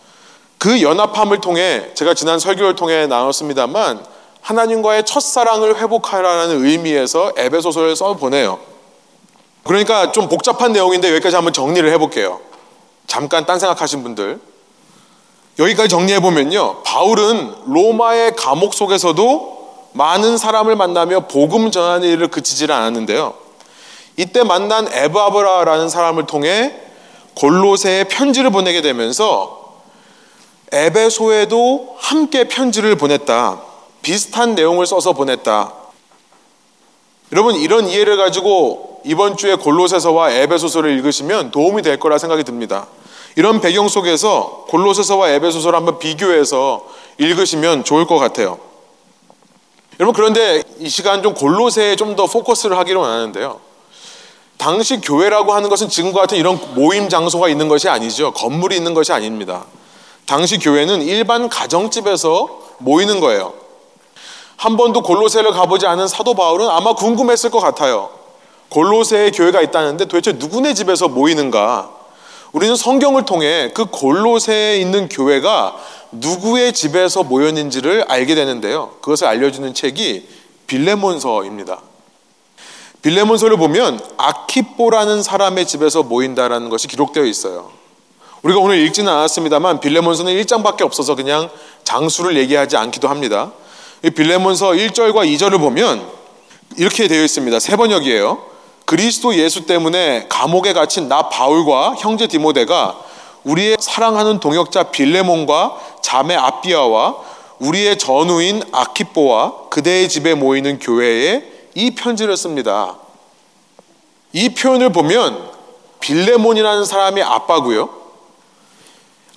그 0.62 0.84
연합함을 0.84 1.42
통해 1.42 1.90
제가 1.96 2.14
지난 2.14 2.38
설교를 2.38 2.76
통해 2.76 3.08
나눴습니다만 3.08 4.06
하나님과의 4.42 5.08
첫사랑을 5.08 5.80
회복하라는 5.80 6.64
의미에서 6.64 7.32
에베소서를 7.36 7.96
써 7.96 8.14
보내요. 8.14 8.60
그러니까 9.64 10.12
좀 10.12 10.30
복잡한 10.30 10.72
내용인데 10.72 11.10
여기까지 11.16 11.36
한번 11.36 11.52
정리를 11.52 11.92
해볼게요. 11.94 12.42
잠깐 13.08 13.48
딴 13.48 13.58
생각하신 13.58 14.04
분들 14.04 14.40
여기까지 15.58 15.90
정리해 15.90 16.20
보면요. 16.20 16.84
바울은 16.84 17.56
로마의 17.66 18.36
감옥 18.36 18.76
속에서도 18.76 19.88
많은 19.94 20.38
사람을 20.38 20.76
만나며 20.76 21.22
복음 21.22 21.72
전하는 21.72 22.08
일을 22.08 22.28
그치지를 22.28 22.76
않았는데요. 22.76 23.34
이때 24.16 24.44
만난 24.44 24.88
에바브라라는 24.94 25.90
사람을 25.90 26.28
통해 26.28 26.76
골로새에 27.34 28.04
편지를 28.04 28.52
보내게 28.52 28.84
되면서 28.84 29.61
에베소에도 30.72 31.96
함께 32.00 32.48
편지를 32.48 32.96
보냈다. 32.96 33.62
비슷한 34.02 34.56
내용을 34.56 34.86
써서 34.86 35.14
보냈다. 35.14 35.74
여러분 37.32 37.56
이런 37.56 37.88
이해를 37.88 38.18
가지고 38.18 39.02
이번 39.06 39.38
주에 39.38 39.56
골로새서와 39.56 40.32
에베소서를 40.32 40.92
읽으시면 40.98 41.52
도움이 41.52 41.82
될 41.82 42.00
거라 42.00 42.18
생각이 42.18 42.44
듭니다. 42.44 42.88
이런 43.36 43.62
배경 43.62 43.88
속에서 43.88 44.66
골로새서와 44.70 45.30
에베소서를 45.32 45.78
한번 45.78 46.00
비교해서 46.00 46.86
읽으시면 47.18 47.84
좋을 47.84 48.06
것 48.06 48.18
같아요. 48.18 48.60
여러분 50.00 50.14
그런데 50.14 50.64
이 50.80 50.90
시간 50.90 51.22
좀 51.22 51.34
골로새에 51.34 51.96
좀 51.96 52.16
더 52.16 52.26
포커스를 52.28 52.78
하기를 52.78 53.00
원하는데요. 53.00 53.60
당시 54.58 55.00
교회라고 55.00 55.54
하는 55.54 55.70
것은 55.70 55.90
지금과 55.90 56.22
같은 56.22 56.38
이런 56.38 56.60
모임 56.76 57.10
장소가 57.10 57.50
있는 57.50 57.68
것이 57.68 57.88
아니죠. 57.90 58.32
건물이 58.34 58.76
있는 58.76 58.94
것이 58.94 59.12
아닙니다. 59.14 59.66
당시 60.32 60.60
교회는 60.60 61.02
일반 61.02 61.50
가정집에서 61.50 62.48
모이는 62.78 63.20
거예요. 63.20 63.54
한 64.56 64.78
번도 64.78 65.02
골로새를 65.02 65.52
가보지 65.52 65.86
않은 65.88 66.08
사도 66.08 66.36
바울은 66.36 66.70
아마 66.70 66.94
궁금했을 66.94 67.50
것 67.50 67.60
같아요. 67.60 68.10
골로새에 68.70 69.32
교회가 69.32 69.60
있다는데 69.62 70.06
도대체 70.06 70.32
누구네 70.32 70.74
집에서 70.74 71.10
모이는가? 71.10 71.92
우리는 72.54 72.78
성경을 72.78 73.26
통해 73.26 73.72
그 73.74 73.88
골로새에 73.88 74.78
있는 74.78 75.10
교회가 75.10 75.76
누구의 76.14 76.72
집에서 76.72 77.24
모였는지를 77.24 78.06
알게 78.08 78.34
되는데요. 78.34 78.92
그것을 79.02 79.28
알려주는 79.28 79.74
책이 79.74 80.30
빌레몬서입니다. 80.66 81.82
빌레몬서를 83.02 83.58
보면 83.58 84.00
아키뽀라는 84.16 85.24
사람의 85.24 85.68
집에서 85.68 86.04
모인다라는 86.04 86.70
것이 86.70 86.88
기록되어 86.88 87.26
있어요. 87.26 87.81
우리가 88.44 88.60
오늘 88.60 88.80
읽지는 88.80 89.12
않았습니다만 89.12 89.80
빌레몬서는 89.80 90.34
1장밖에 90.34 90.82
없어서 90.82 91.16
그냥 91.16 91.50
장수를 91.84 92.38
얘기하지 92.38 92.76
않기도 92.76 93.08
합니다. 93.08 93.52
이 94.04 94.10
빌레몬서 94.10 94.72
1절과 94.72 95.28
2절을 95.32 95.60
보면 95.60 96.04
이렇게 96.78 97.08
되어 97.08 97.24
있습니다. 97.24 97.60
세 97.60 97.76
번역이에요. 97.76 98.44
그리스도 98.86 99.36
예수 99.36 99.66
때문에 99.68 100.26
감옥에 100.28 100.74
갇힌 100.74 101.08
나 101.08 101.30
바울과 101.30 101.96
형제 102.00 102.28
디모데가 102.28 103.00
우리의 103.44 103.78
사랑하는 103.80 104.40
동역자 104.40 104.86
빌레몬과 104.86 105.78
자매 106.02 106.36
아비아와 106.36 107.16
우리의 107.60 108.00
전우인 108.00 108.64
아키뽀와 108.72 109.70
그대의 109.70 110.10
집에 110.10 110.34
모이는 110.34 110.80
교회에 110.80 111.44
이 111.76 111.92
편지를 111.92 112.36
씁니다. 112.36 112.96
이 114.34 114.50
표현을 114.50 114.92
보면 114.92 115.52
빌레몬이라는 116.00 116.86
사람이 116.86 117.22
아빠고요. 117.22 118.01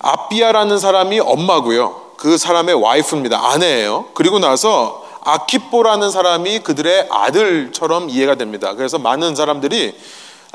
아비아라는 0.05 0.77
사람이 0.77 1.19
엄마고요. 1.19 2.13
그 2.17 2.37
사람의 2.37 2.75
와이프입니다. 2.75 3.51
아내예요. 3.51 4.05
그리고 4.13 4.37
나서 4.37 5.03
아키뽀라는 5.23 6.11
사람이 6.11 6.59
그들의 6.59 7.07
아들처럼 7.09 8.11
이해가 8.11 8.35
됩니다. 8.35 8.75
그래서 8.75 8.99
많은 8.99 9.33
사람들이 9.35 9.95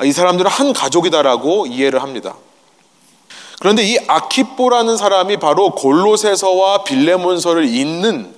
이 0.03 0.11
사람들은 0.11 0.49
한 0.49 0.71
가족이다라고 0.71 1.67
이해를 1.67 2.01
합니다. 2.01 2.35
그런데 3.59 3.83
이 3.83 3.97
아키뽀라는 4.07 4.95
사람이 4.95 5.37
바로 5.37 5.71
골로새서와 5.71 6.85
빌레몬서를 6.85 7.65
잇는 7.65 8.33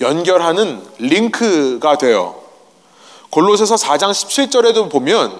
연결하는 0.00 0.82
링크가 0.98 1.98
돼요. 1.98 2.34
골로새서 3.30 3.76
4장 3.76 4.10
17절에도 4.10 4.90
보면 4.90 5.32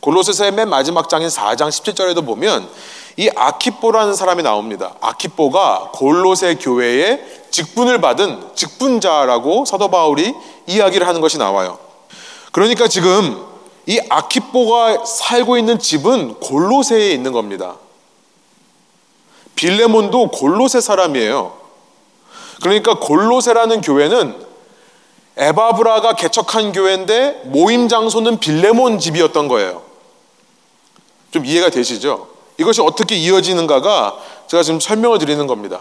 골로새서의 0.00 0.52
맨 0.52 0.68
마지막 0.68 1.08
장인 1.08 1.28
4장 1.28 1.70
17절에도 1.70 2.26
보면 2.26 2.68
이 3.16 3.30
아키뽀라는 3.34 4.14
사람이 4.14 4.42
나옵니다. 4.42 4.94
아키뽀가 5.00 5.90
골로새 5.94 6.56
교회의 6.56 7.22
직분을 7.50 8.00
받은 8.00 8.54
직분자라고 8.54 9.64
사도 9.64 9.88
바울이 9.88 10.34
이야기를 10.66 11.06
하는 11.06 11.20
것이 11.20 11.38
나와요. 11.38 11.78
그러니까 12.50 12.88
지금 12.88 13.44
이 13.86 14.00
아키뽀가 14.08 15.04
살고 15.04 15.58
있는 15.58 15.78
집은 15.78 16.40
골로새에 16.40 17.10
있는 17.10 17.32
겁니다. 17.32 17.76
빌레몬도 19.54 20.30
골로새 20.30 20.80
사람이에요. 20.80 21.52
그러니까 22.62 22.98
골로새라는 22.98 23.80
교회는 23.82 24.44
에바브라가 25.36 26.14
개척한 26.14 26.72
교회인데 26.72 27.42
모임 27.44 27.88
장소는 27.88 28.38
빌레몬 28.38 28.98
집이었던 28.98 29.48
거예요. 29.48 29.82
좀 31.30 31.44
이해가 31.44 31.70
되시죠? 31.70 32.33
이것이 32.58 32.80
어떻게 32.80 33.16
이어지는가가 33.16 34.16
제가 34.46 34.62
지금 34.62 34.80
설명을 34.80 35.18
드리는 35.18 35.46
겁니다. 35.46 35.80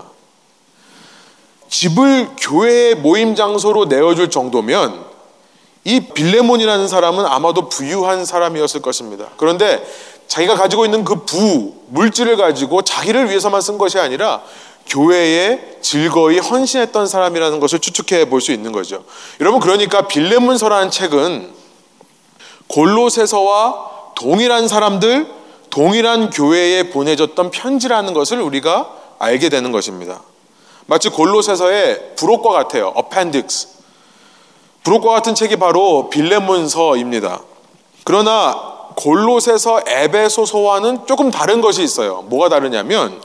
집을 1.70 2.30
교회의 2.39 2.96
모임 2.96 3.36
장소로 3.36 3.86
내어줄 3.86 4.30
정도면 4.30 5.06
이 5.86 6.00
빌레몬이라는 6.00 6.88
사람은 6.88 7.25
아마도 7.25 7.68
부유한 7.68 8.25
사람이었을 8.25 8.82
것입니다. 8.82 9.27
그런데 9.38 9.84
자기가 10.27 10.56
가지고 10.56 10.86
있는 10.86 11.03
그 11.03 11.25
부, 11.25 11.74
물질을 11.89 12.38
가지고 12.38 12.82
자기를 12.84 13.30
위해서만 13.30 13.62
쓴 13.62 13.77
것이 13.77 14.00
아니라 14.00 14.42
교회에 14.88 15.77
즐거이 15.82 16.39
헌신했던 16.39 17.08
사람이라는 17.08 17.60
것을 17.60 17.80
추측해 17.80 18.30
볼 18.30 18.42
수 18.42 18.51
있는 18.51 18.72
거죠. 18.72 19.03
여러분, 19.39 19.60
그러니까 19.60 20.08
빌레몬서라는 20.08 20.92
책은 20.92 21.53
골로새서와 22.68 24.13
동일한 24.15 24.68
사람들, 24.68 25.43
동일한 25.74 26.30
교회에 26.30 26.92
보내졌던 26.92 27.50
편지라는 27.50 28.13
것을 28.13 28.39
우리가 28.39 28.94
알게 29.18 29.50
되는 29.50 29.72
것입니다. 29.72 30.22
마치 30.86 31.10
골로새서의 31.10 32.12
부록과 32.15 32.51
같아요. 32.51 32.94
appendix. 32.96 33.70
부록과 34.84 35.13
같은 35.13 35.34
책이 35.34 35.56
바로 35.56 36.12
빌레몬서입니다. 36.12 37.42
그러나 38.03 38.56
골로새서 38.96 39.82
에베소서와는 39.88 41.08
조금 41.08 41.32
다른 41.32 41.60
것이 41.60 41.82
있어요. 41.82 42.22
뭐가 42.30 42.50
다르냐면 42.50 43.20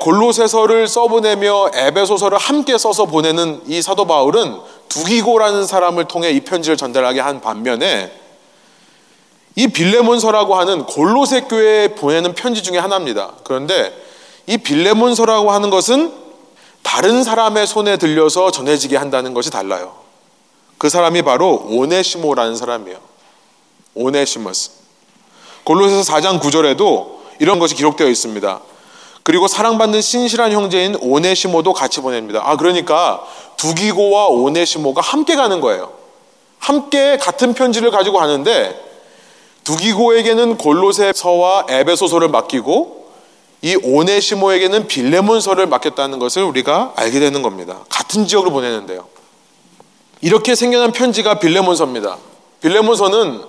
골로새서를 0.00 0.88
써보내며 0.88 1.72
에베소서를 1.74 2.38
함께 2.38 2.78
써서 2.78 3.04
보내는 3.04 3.60
이 3.66 3.82
사도 3.82 4.06
바울은 4.06 4.58
두기고라는 4.88 5.66
사람을 5.66 6.06
통해 6.06 6.30
이 6.30 6.40
편지를 6.40 6.78
전달하게 6.78 7.20
한 7.20 7.42
반면에 7.42 8.21
이 9.54 9.68
빌레몬서라고 9.68 10.54
하는 10.54 10.84
골로새 10.86 11.42
교회에 11.42 11.88
보내는 11.88 12.34
편지 12.34 12.62
중에 12.62 12.78
하나입니다. 12.78 13.32
그런데 13.44 13.92
이 14.46 14.56
빌레몬서라고 14.56 15.52
하는 15.52 15.70
것은 15.70 16.12
다른 16.82 17.22
사람의 17.22 17.66
손에 17.66 17.96
들려서 17.96 18.50
전해지게 18.50 18.96
한다는 18.96 19.34
것이 19.34 19.50
달라요. 19.50 19.94
그 20.78 20.88
사람이 20.88 21.22
바로 21.22 21.64
오네시모라는 21.68 22.56
사람이에요. 22.56 22.98
오네시머스. 23.94 24.70
골로새서 25.64 26.12
4장 26.12 26.40
9절에도 26.40 27.18
이런 27.38 27.58
것이 27.58 27.74
기록되어 27.74 28.08
있습니다. 28.08 28.60
그리고 29.22 29.46
사랑받는 29.46 30.00
신실한 30.00 30.50
형제인 30.50 30.96
오네시모도 31.00 31.72
같이 31.72 32.00
보냅니다. 32.00 32.40
아 32.44 32.56
그러니까 32.56 33.24
두기고와 33.56 34.26
오네시모가 34.26 35.00
함께 35.00 35.36
가는 35.36 35.60
거예요. 35.60 35.92
함께 36.58 37.16
같은 37.16 37.54
편지를 37.54 37.90
가지고 37.90 38.18
가는데 38.18 38.91
두기고에게는 39.64 40.58
골로새서와 40.58 41.66
에베소서를 41.68 42.28
맡기고 42.28 43.02
이 43.62 43.76
오네시모에게는 43.76 44.88
빌레몬서를 44.88 45.66
맡겼다는 45.66 46.18
것을 46.18 46.42
우리가 46.42 46.94
알게 46.96 47.20
되는 47.20 47.42
겁니다. 47.42 47.84
같은 47.88 48.26
지역으로 48.26 48.50
보내는데요. 48.50 49.06
이렇게 50.20 50.54
생겨난 50.54 50.92
편지가 50.92 51.38
빌레몬서입니다. 51.38 52.16
빌레몬서는 52.60 53.42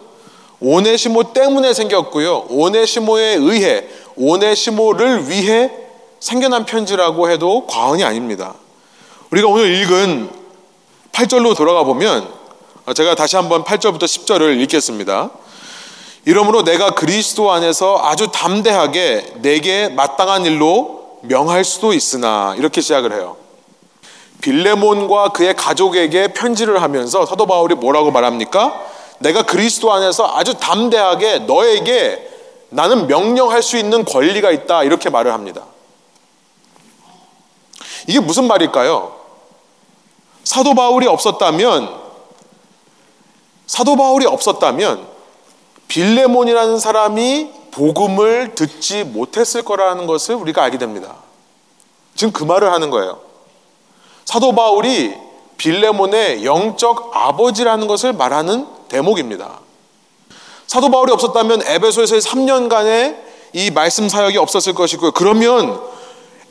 오네시모 0.60 1.34
때문에 1.34 1.74
생겼고요. 1.74 2.46
오네시모에 2.50 3.36
의해 3.36 3.86
오네시모를 4.15 5.29
위해 5.29 5.72
생겨난 6.20 6.65
편지라고 6.65 7.29
해도 7.29 7.67
과언이 7.67 8.03
아닙니다. 8.03 8.53
우리가 9.32 9.48
오늘 9.48 9.74
읽은 9.82 10.29
8절로 11.12 11.55
돌아가 11.55 11.84
보면 11.84 12.27
제가 12.96 13.15
다시 13.15 13.36
한번 13.36 13.63
8절부터 13.63 14.03
10절을 14.03 14.60
읽겠습니다. 14.62 15.32
이러므로 16.25 16.63
내가 16.63 16.92
그리스도 16.92 17.51
안에서 17.51 18.00
아주 18.03 18.30
담대하게 18.32 19.34
내게 19.42 19.89
마땅한 19.89 20.46
일로 20.46 21.20
명할 21.22 21.65
수도 21.65 21.94
있으나 21.94 22.56
이렇게 22.58 22.82
시작을 22.82 23.12
해요. 23.13 23.36
빌레몬과 24.42 25.30
그의 25.30 25.56
가족에게 25.56 26.30
편지를 26.30 26.82
하면서 26.82 27.25
사도 27.25 27.46
바울이 27.46 27.75
뭐라고 27.75 28.12
말합니까? 28.12 28.82
내가 29.20 29.44
그리스도 29.44 29.92
안에서 29.94 30.36
아주 30.36 30.56
담대하게 30.56 31.39
너에게 31.39 32.30
나는 32.70 33.08
명령할 33.08 33.62
수 33.62 33.77
있는 33.77 34.03
권리가 34.03 34.51
있다 34.51 34.84
이렇게 34.84 35.10
말을 35.10 35.32
합니다. 35.34 35.63
이게 38.08 38.20
무슨 38.20 38.48
말일까요? 38.48 39.15
사도 40.44 40.74
바울이 40.74 41.08
없었다면 41.08 42.01
사도 43.65 43.96
바울이 43.96 44.25
없었다면 44.25 45.12
빌레몬이라는 45.93 46.79
사람이 46.79 47.51
복음을 47.69 48.55
듣지 48.55 49.03
못했을 49.03 49.62
거라는 49.62 50.07
것을 50.07 50.33
우리가 50.33 50.63
알게 50.63 50.79
됩니다. 50.79 51.17
지금 52.15 52.33
그 52.33 52.43
말을 52.43 52.71
하는 52.71 52.89
거예요. 52.89 53.19
사도 54.25 54.55
바울이 54.55 55.13
빌레몬의 55.57 56.45
영적 56.45 57.12
아버지라는 57.13 57.85
것을 57.85 58.12
말하는 58.12 58.65
대목입니다. 58.89 59.59
사도 60.65 60.89
바울이 60.89 61.12
없었다면 61.12 61.62
에베소에서의 61.63 62.21
3년간의 62.21 63.17
이 63.53 63.69
말씀 63.69 64.09
사역이 64.09 64.39
없었을 64.39 64.73
것이고요. 64.73 65.11
그러면 65.11 65.79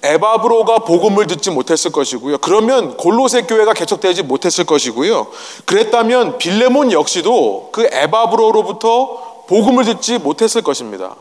에바브로가 0.04 0.80
복음을 0.80 1.26
듣지 1.26 1.50
못했을 1.50 1.92
것이고요. 1.92 2.38
그러면 2.38 2.96
골로새 2.96 3.42
교회가 3.42 3.72
개척되지 3.72 4.22
못했을 4.24 4.64
것이고요. 4.64 5.28
그랬다면 5.64 6.38
빌레몬 6.38 6.92
역시도 6.92 7.70
그 7.72 7.88
에바브로로부터 7.90 9.31
복음을 9.46 9.84
듣지 9.84 10.18
못했을 10.18 10.62
것입니다. 10.62 11.16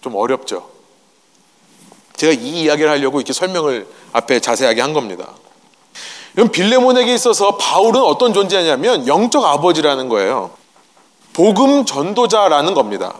좀 0.00 0.14
어렵죠. 0.14 0.68
제가 2.16 2.32
이 2.32 2.62
이야기를 2.62 2.90
하려고 2.90 3.18
이렇게 3.18 3.32
설명을 3.32 3.86
앞에 4.12 4.40
자세하게 4.40 4.80
한 4.80 4.92
겁니다. 4.92 5.32
그럼 6.34 6.50
빌레몬에게 6.50 7.14
있어서 7.14 7.56
바울은 7.56 8.02
어떤 8.02 8.32
존재냐면 8.32 9.06
영적 9.06 9.44
아버지라는 9.44 10.08
거예요. 10.08 10.50
복음 11.32 11.84
전도자라는 11.84 12.74
겁니다. 12.74 13.14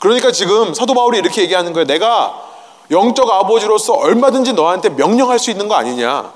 그러니까 0.00 0.32
지금 0.32 0.74
사도 0.74 0.94
바울이 0.94 1.18
이렇게 1.18 1.42
얘기하는 1.42 1.72
거예요. 1.72 1.86
내가 1.86 2.46
영적 2.90 3.30
아버지로서 3.30 3.94
얼마든지 3.94 4.54
너한테 4.54 4.90
명령할 4.90 5.38
수 5.38 5.50
있는 5.50 5.68
거 5.68 5.74
아니냐. 5.74 6.32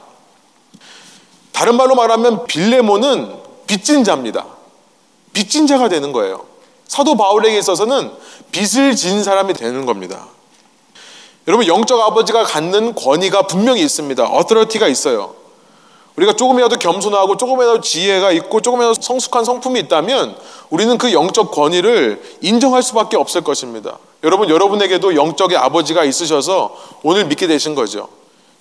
다른 1.52 1.76
말로 1.76 1.94
말하면 1.94 2.46
빌레몬은 2.46 3.40
빚진 3.66 4.04
자입니다. 4.04 4.46
빚진 5.32 5.66
자가 5.66 5.88
되는 5.88 6.12
거예요. 6.12 6.44
사도 6.86 7.16
바울에게 7.16 7.58
있어서는 7.58 8.10
빚을 8.50 8.96
진 8.96 9.22
사람이 9.22 9.54
되는 9.54 9.86
겁니다. 9.86 10.26
여러분 11.48 11.66
영적 11.66 11.98
아버지가 12.00 12.44
갖는 12.44 12.94
권위가 12.94 13.46
분명히 13.46 13.82
있습니다. 13.82 14.24
어떠리티가 14.24 14.88
있어요. 14.88 15.34
우리가 16.16 16.34
조금이라도 16.34 16.76
겸손하고 16.76 17.36
조금이라도 17.36 17.80
지혜가 17.80 18.32
있고 18.32 18.60
조금이라도 18.60 19.00
성숙한 19.00 19.44
성품이 19.44 19.80
있다면 19.80 20.36
우리는 20.68 20.98
그 20.98 21.12
영적 21.12 21.50
권위를 21.50 22.22
인정할 22.42 22.82
수밖에 22.82 23.16
없을 23.16 23.42
것입니다. 23.42 23.98
여러분 24.22 24.50
여러분에게도 24.50 25.16
영적의 25.16 25.56
아버지가 25.56 26.04
있으셔서 26.04 26.76
오늘 27.02 27.24
믿게 27.24 27.46
되신 27.46 27.74
거죠. 27.74 28.08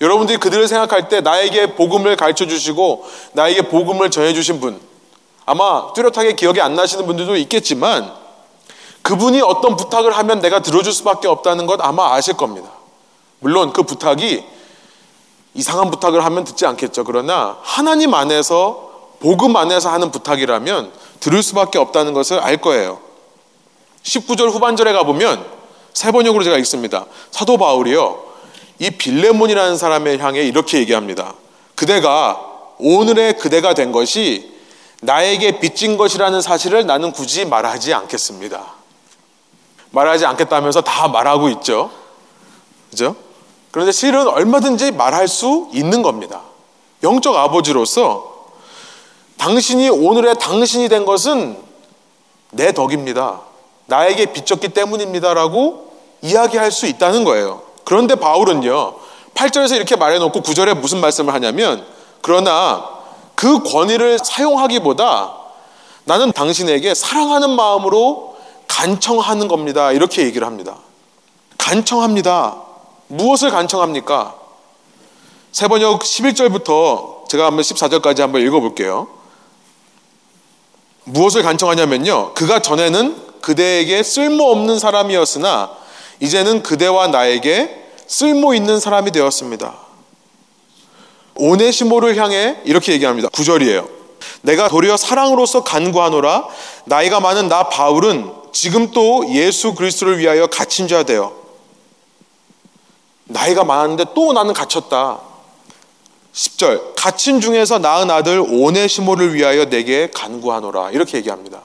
여러분들이 0.00 0.38
그들을 0.38 0.66
생각할 0.66 1.08
때 1.08 1.20
나에게 1.20 1.74
복음을 1.74 2.16
가르쳐 2.16 2.46
주시고 2.46 3.04
나에게 3.34 3.68
복음을 3.68 4.10
전해 4.10 4.32
주신 4.32 4.58
분 4.58 4.80
아마 5.44 5.92
뚜렷하게 5.94 6.34
기억이 6.34 6.60
안 6.60 6.74
나시는 6.74 7.06
분들도 7.06 7.36
있겠지만 7.36 8.12
그분이 9.02 9.40
어떤 9.42 9.76
부탁을 9.76 10.16
하면 10.16 10.40
내가 10.40 10.60
들어줄 10.60 10.92
수밖에 10.92 11.28
없다는 11.28 11.66
것 11.66 11.80
아마 11.82 12.14
아실 12.14 12.34
겁니다. 12.34 12.70
물론 13.40 13.72
그 13.72 13.82
부탁이 13.82 14.44
이상한 15.54 15.90
부탁을 15.90 16.24
하면 16.24 16.44
듣지 16.44 16.64
않겠죠. 16.66 17.04
그러나 17.04 17.58
하나님 17.62 18.14
안에서 18.14 18.90
복음 19.20 19.56
안에서 19.56 19.90
하는 19.90 20.10
부탁이라면 20.10 20.92
들을 21.20 21.42
수밖에 21.42 21.78
없다는 21.78 22.12
것을 22.14 22.38
알 22.38 22.56
거예요. 22.56 23.00
19절 24.02 24.50
후반절에 24.50 24.92
가보면 24.92 25.44
세 25.92 26.10
번역으로 26.10 26.42
제가 26.42 26.56
읽습니다. 26.58 27.06
사도 27.30 27.56
바울이요. 27.58 28.32
이 28.78 28.90
빌레몬이라는 28.90 29.76
사람을 29.76 30.20
향해 30.20 30.42
이렇게 30.42 30.78
얘기합니다. 30.78 31.34
그대가 31.74 32.40
오늘의 32.78 33.38
그대가 33.38 33.74
된 33.74 33.92
것이 33.92 34.52
나에게 35.02 35.58
빚진 35.58 35.96
것이라는 35.96 36.40
사실을 36.40 36.86
나는 36.86 37.10
굳이 37.10 37.44
말하지 37.44 37.92
않겠습니다. 37.92 38.74
말하지 39.90 40.26
않겠다면서 40.26 40.82
다 40.82 41.08
말하고 41.08 41.48
있죠. 41.50 41.90
그죠? 42.90 43.16
그런데 43.72 43.90
실은 43.90 44.28
얼마든지 44.28 44.92
말할 44.92 45.26
수 45.26 45.68
있는 45.72 46.02
겁니다. 46.02 46.42
영적 47.02 47.34
아버지로서 47.34 48.46
당신이 49.38 49.88
오늘의 49.90 50.36
당신이 50.40 50.88
된 50.88 51.04
것은 51.04 51.58
내 52.52 52.72
덕입니다. 52.72 53.40
나에게 53.86 54.26
빚졌기 54.26 54.68
때문입니다라고 54.68 55.96
이야기할 56.22 56.70
수 56.70 56.86
있다는 56.86 57.24
거예요. 57.24 57.62
그런데 57.82 58.14
바울은요, 58.14 58.94
8절에서 59.34 59.74
이렇게 59.74 59.96
말해놓고 59.96 60.42
9절에 60.42 60.74
무슨 60.78 61.00
말씀을 61.00 61.34
하냐면, 61.34 61.84
그러나 62.20 63.01
그 63.34 63.62
권위를 63.62 64.18
사용하기보다 64.18 65.34
나는 66.04 66.32
당신에게 66.32 66.94
사랑하는 66.94 67.50
마음으로 67.50 68.36
간청하는 68.68 69.48
겁니다. 69.48 69.92
이렇게 69.92 70.22
얘기를 70.22 70.46
합니다. 70.46 70.78
간청합니다. 71.58 72.56
무엇을 73.08 73.50
간청합니까? 73.50 74.34
세번역 75.52 76.00
11절부터 76.00 77.28
제가 77.28 77.46
한번 77.46 77.62
14절까지 77.62 78.20
한번 78.20 78.40
읽어볼게요. 78.42 79.08
무엇을 81.04 81.42
간청하냐면요. 81.42 82.34
그가 82.34 82.60
전에는 82.60 83.40
그대에게 83.42 84.02
쓸모없는 84.02 84.78
사람이었으나 84.78 85.70
이제는 86.20 86.62
그대와 86.62 87.08
나에게 87.08 87.88
쓸모 88.06 88.54
있는 88.54 88.80
사람이 88.80 89.10
되었습니다. 89.10 89.74
오네시모를 91.34 92.16
향해 92.16 92.58
이렇게 92.64 92.92
얘기합니다. 92.92 93.28
9절이에요. 93.28 93.88
내가 94.42 94.68
도리어 94.68 94.96
사랑으로서 94.96 95.64
간구하노라 95.64 96.46
나이가 96.84 97.20
많은 97.20 97.48
나 97.48 97.68
바울은 97.68 98.30
지금 98.52 98.90
또 98.90 99.24
예수 99.30 99.74
그리스도를 99.74 100.18
위하여 100.18 100.46
갇힌 100.46 100.88
자 100.88 101.02
되어 101.02 101.32
나이가 103.24 103.64
많은데 103.64 104.04
또 104.14 104.32
나는 104.32 104.52
갇혔다. 104.52 105.20
10절 106.32 106.94
갇힌 106.96 107.40
중에서 107.40 107.78
낳은 107.78 108.10
아들 108.10 108.40
오네시모를 108.40 109.34
위하여 109.34 109.66
내게 109.66 110.10
간구하노라 110.12 110.90
이렇게 110.90 111.18
얘기합니다. 111.18 111.60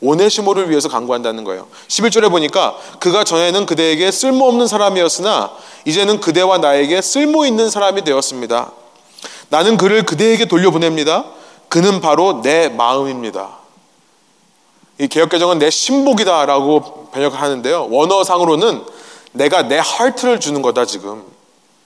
오네시모를 0.00 0.70
위해서 0.70 0.88
간구한다는 0.88 1.44
거예요. 1.44 1.66
11절에 1.88 2.30
보니까 2.30 2.76
그가 3.00 3.24
전에는 3.24 3.66
그대에게 3.66 4.10
쓸모없는 4.10 4.66
사람이었으나 4.66 5.50
이제는 5.84 6.20
그대와 6.20 6.58
나에게 6.58 7.02
쓸모 7.02 7.44
있는 7.44 7.68
사람이 7.68 8.02
되었습니다. 8.04 8.72
나는 9.50 9.76
그를 9.76 10.04
그대에게 10.04 10.46
돌려보냅니다. 10.46 11.24
그는 11.68 12.00
바로 12.00 12.40
내 12.42 12.68
마음입니다. 12.68 13.58
이 14.98 15.06
개혁개정은 15.06 15.58
내 15.58 15.70
신복이다라고 15.70 17.10
번역하는데요. 17.12 17.88
원어상으로는 17.90 18.82
내가 19.32 19.62
내 19.62 19.78
하트를 19.78 20.40
주는 20.40 20.60
거다 20.62 20.84
지금. 20.84 21.22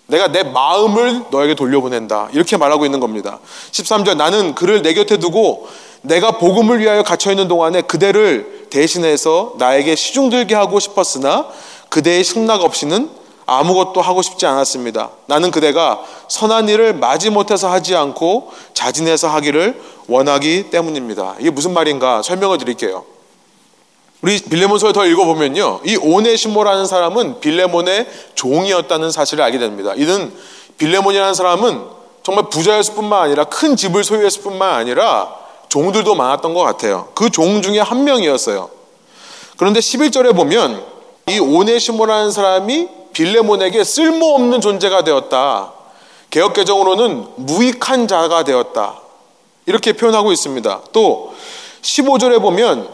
내가 0.07 0.29
내 0.29 0.43
마음을 0.43 1.25
너에게 1.31 1.55
돌려보낸다. 1.55 2.29
이렇게 2.33 2.57
말하고 2.57 2.85
있는 2.85 3.01
겁니다. 3.01 3.39
13절 3.71 4.17
나는 4.17 4.55
그를 4.55 4.83
내 4.83 4.95
곁에 4.95 5.19
두고 5.19 5.69
내가 6.03 6.33
복음을 6.33 6.81
위하여 6.81 7.03
갇혀 7.03 7.31
있는 7.31 7.49
동안에 7.49 7.83
그대를 7.83 8.67
대신해서 8.71 9.55
나에게 9.59 9.95
시중 9.95 10.31
들게 10.31 10.55
하고 10.55 10.81
싶었으나 10.81 11.47
그대의 11.89 12.25
승낙 12.25 12.63
없이는 12.63 13.11
아무것도 13.59 14.01
하고 14.01 14.23
싶지 14.23 14.47
않았습니다. 14.47 15.11
나는 15.27 15.51
그대가 15.51 16.01
선한 16.29 16.69
일을 16.69 16.95
마지못해서 16.95 17.71
하지 17.71 17.97
않고 17.97 18.53
자진해서 18.75 19.29
하기를 19.29 19.81
원하기 20.09 20.71
때문입니다. 20.71 21.37
이게 21.39 21.51
무슨 21.51 21.73
말인가 21.75 22.23
설명을 22.23 22.59
드릴게요. 22.59 23.05
우리 24.23 24.39
빌레몬서를 24.41 24.93
더 24.93 25.05
읽어보면요. 25.05 25.81
이 25.85 25.97
오네시모라는 25.97 26.87
사람은 26.87 27.41
빌레몬의 27.41 28.07
종이었다는 28.35 29.11
사실을 29.11 29.43
알게 29.45 29.59
됩니다. 29.59 29.93
이는 29.97 30.33
빌레몬이라는 30.79 31.35
사람은 31.35 31.83
정말 32.23 32.49
부자였을 32.49 32.95
뿐만 32.95 33.23
아니라 33.23 33.45
큰 33.45 33.75
집을 33.75 34.05
소유했을 34.05 34.43
뿐만 34.43 34.75
아니라 34.75 35.35
종들도 35.69 36.15
많았던 36.15 36.55
것 36.55 36.61
같아요. 36.63 37.09
그 37.15 37.31
종 37.31 37.63
중에 37.63 37.81
한 37.81 38.05
명이었어요. 38.05 38.71
그런데 39.57 39.81
11절에 39.81 40.37
보면 40.37 40.85
이 41.29 41.39
오네시모라는 41.39 42.31
사람이 42.31 42.89
빌레몬에게 43.13 43.85
쓸모없는 43.85 44.61
존재가 44.61 45.05
되었다. 45.05 45.73
개혁개정으로는 46.31 47.27
무익한 47.37 48.09
자가 48.09 48.45
되었다. 48.45 49.01
이렇게 49.67 49.93
표현하고 49.93 50.33
있습니다. 50.33 50.81
또 50.93 51.35
15절에 51.83 52.41
보면 52.41 52.89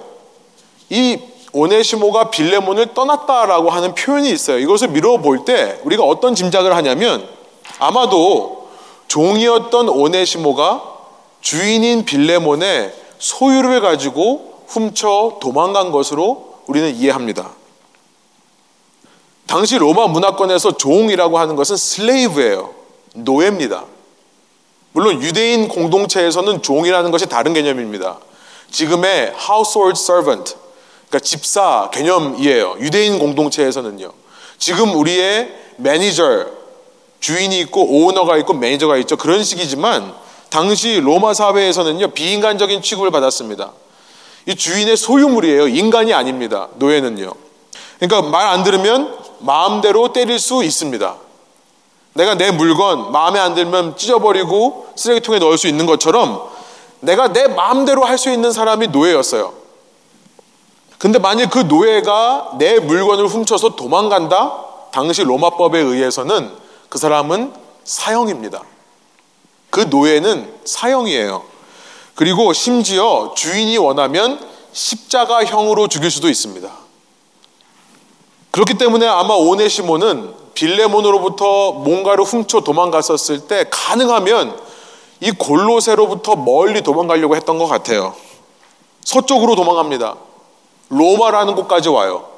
이 0.91 1.19
오네시모가 1.53 2.31
빌레몬을 2.31 2.95
떠났다라고 2.95 3.71
하는 3.71 3.95
표현이 3.95 4.31
있어요. 4.31 4.59
이것을 4.59 4.89
미뤄볼 4.89 5.45
때 5.45 5.81
우리가 5.85 6.05
어떤 6.05 6.35
짐작을 6.35 6.75
하냐면 6.77 7.27
아마도 7.79 8.69
종이었던 9.07 9.89
오네시모가 9.89 10.83
주인인 11.41 12.05
빌레몬의 12.05 12.93
소유를 13.19 13.81
가지고 13.81 14.63
훔쳐 14.67 15.39
도망간 15.41 15.91
것으로 15.91 16.59
우리는 16.67 16.95
이해합니다. 16.95 17.58
당시 19.49 19.79
로마 19.79 20.07
문화권에서 20.07 20.77
종이라고 20.77 21.39
하는 21.39 21.57
것은 21.57 21.77
slave예요. 21.77 22.75
노예입니다. 23.15 23.85
물론 24.93 25.23
유대인 25.23 25.69
공동체에서는 25.69 26.61
종이라는 26.61 27.11
것이 27.11 27.27
다른 27.27 27.55
개념입니다. 27.55 28.19
지금의 28.71 29.33
household 29.51 29.99
servant, 29.99 30.55
그러니까 31.09 31.19
집사 31.21 31.89
개념이에요. 31.93 32.77
유대인 32.81 33.19
공동체에서는요. 33.19 34.13
지금 34.59 34.95
우리의 34.95 35.55
매니저, 35.79 36.47
주인이 37.21 37.59
있고 37.61 38.05
오너가 38.05 38.37
있고 38.39 38.53
매니저가 38.53 38.99
있죠. 38.99 39.17
그런 39.17 39.43
식이지만 39.43 40.15
당시 40.51 41.01
로마 41.01 41.33
사회에서는요 41.33 42.11
비인간적인 42.11 42.83
취급을 42.83 43.11
받았습니다. 43.11 43.73
이 44.47 44.55
주인의 44.55 44.99
소유물이에요. 44.99 45.69
인간이 45.69 46.13
아닙니다. 46.13 46.69
노예는요. 46.77 47.48
그러니까 47.99 48.31
말 48.31 48.47
안 48.49 48.63
들으면 48.63 49.17
마음대로 49.41 50.13
때릴 50.13 50.39
수 50.39 50.63
있습니다. 50.65 51.17
내가 52.15 52.35
내 52.35 52.51
물건 52.51 53.13
마음에 53.13 53.39
안 53.39 53.55
들면 53.55 53.97
찢어버리고 53.97 54.89
쓰레기통에 54.97 55.39
넣을 55.39 55.57
수 55.59 55.69
있는 55.69 55.87
것처럼 55.87 56.43
내가 57.01 57.33
내 57.33 57.47
마음대로 57.47 58.05
할 58.05 58.19
수 58.19 58.31
있는 58.31 58.51
사람이 58.53 58.89
노예였어요. 58.89 59.53
근데 60.99 61.21
만일 61.21 61.49
그 61.49 61.61
노예가 61.61 62.55
내 62.59 62.81
물건을 62.81 63.29
훔쳐서 63.29 63.77
도망간다? 63.77 64.65
당시 64.91 65.23
로마법에 65.23 65.79
의해서는 65.79 66.51
그 66.89 66.99
사람은 66.99 67.53
사형입니다. 67.85 68.63
그 69.71 69.81
노예는 69.83 70.53
사형이에요. 70.65 71.45
그리고 72.17 72.53
심지어 72.53 73.33
주인이 73.37 73.79
원하면 73.79 74.41
십자가형으로 74.73 75.87
죽일 75.87 76.11
수도 76.11 76.29
있습니다. 76.29 76.69
그렇기 78.59 78.75
때문에 78.75 79.07
아마 79.07 79.35
오네시모는 79.35 80.35
빌레몬으로부터 80.55 81.71
뭔가를 81.75 82.25
훔쳐 82.25 82.63
도망갔었을 82.63 83.47
때 83.47 83.67
가능하면 83.71 84.61
이 85.21 85.31
골로새로부터 85.31 86.35
멀리 86.35 86.83
도망가려고 86.83 87.37
했던 87.37 87.61
것 87.61 87.69
같아요. 87.69 88.17
서쪽으로 89.05 89.55
도망갑니다. 89.55 90.17
로마라는 90.89 91.55
곳까지 91.55 91.89
와요. 91.91 92.29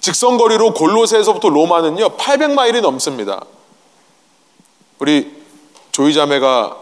직선거리로 0.00 0.74
골로새에서부터 0.74 1.48
로마는요 1.48 2.16
800마일이 2.16 2.80
넘습니다. 2.80 3.44
우리 4.98 5.30
조이 5.92 6.12
자매가 6.12 6.76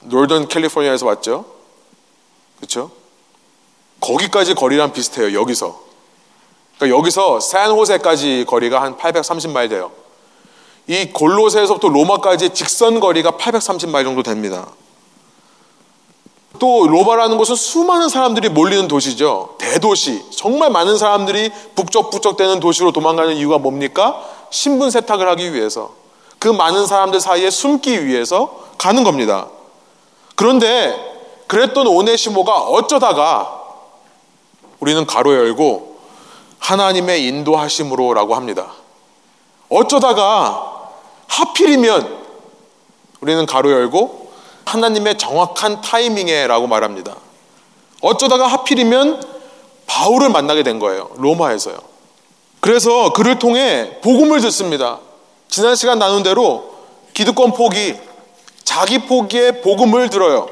노던 0.00 0.48
캘리포니아에서 0.48 1.06
왔죠. 1.06 1.44
그렇죠? 2.56 2.90
거기까지 4.00 4.54
거리랑 4.54 4.92
비슷해요. 4.92 5.38
여기서. 5.40 5.87
그러니까 6.78 6.96
여기서 6.96 7.40
샌호세까지 7.40 8.44
거리가 8.48 8.80
한 8.80 8.96
830마일 8.96 9.68
돼요. 9.68 9.90
이 10.86 11.12
골로새에서부터 11.12 11.88
로마까지 11.88 12.50
직선 12.50 13.00
거리가 13.00 13.32
830마일 13.32 14.04
정도 14.04 14.22
됩니다. 14.22 14.68
또 16.58 16.88
로마라는 16.88 17.36
곳은 17.36 17.56
수많은 17.56 18.08
사람들이 18.08 18.48
몰리는 18.48 18.88
도시죠. 18.88 19.56
대도시. 19.58 20.24
정말 20.30 20.70
많은 20.70 20.96
사람들이 20.96 21.50
북적북적대는 21.74 22.60
도시로 22.60 22.90
도망가는 22.90 23.36
이유가 23.36 23.58
뭡니까? 23.58 24.24
신분 24.50 24.90
세탁을 24.90 25.28
하기 25.30 25.52
위해서. 25.52 25.90
그 26.38 26.48
많은 26.48 26.86
사람들 26.86 27.20
사이에 27.20 27.50
숨기 27.50 28.06
위해서 28.06 28.64
가는 28.78 29.04
겁니다. 29.04 29.48
그런데 30.36 30.96
그랬던 31.48 31.86
오네시모가 31.86 32.62
어쩌다가 32.62 33.60
우리는 34.80 35.04
가로 35.06 35.34
열고 35.34 35.87
하나님의 36.58 37.26
인도하심으로라고 37.26 38.34
합니다. 38.34 38.72
어쩌다가 39.68 40.90
하필이면 41.26 42.18
우리는 43.20 43.46
가로 43.46 43.70
열고 43.70 44.32
하나님의 44.64 45.18
정확한 45.18 45.80
타이밍에라고 45.80 46.66
말합니다. 46.66 47.16
어쩌다가 48.00 48.46
하필이면 48.46 49.22
바울을 49.86 50.28
만나게 50.28 50.62
된 50.62 50.78
거예요. 50.78 51.10
로마에서요. 51.16 51.76
그래서 52.60 53.12
그를 53.12 53.38
통해 53.38 53.98
복음을 54.02 54.40
듣습니다. 54.42 55.00
지난 55.48 55.74
시간 55.74 55.98
나눈 55.98 56.22
대로 56.22 56.74
기득권 57.14 57.52
포기, 57.52 57.96
자기 58.64 58.98
포기의 58.98 59.62
복음을 59.62 60.10
들어요. 60.10 60.48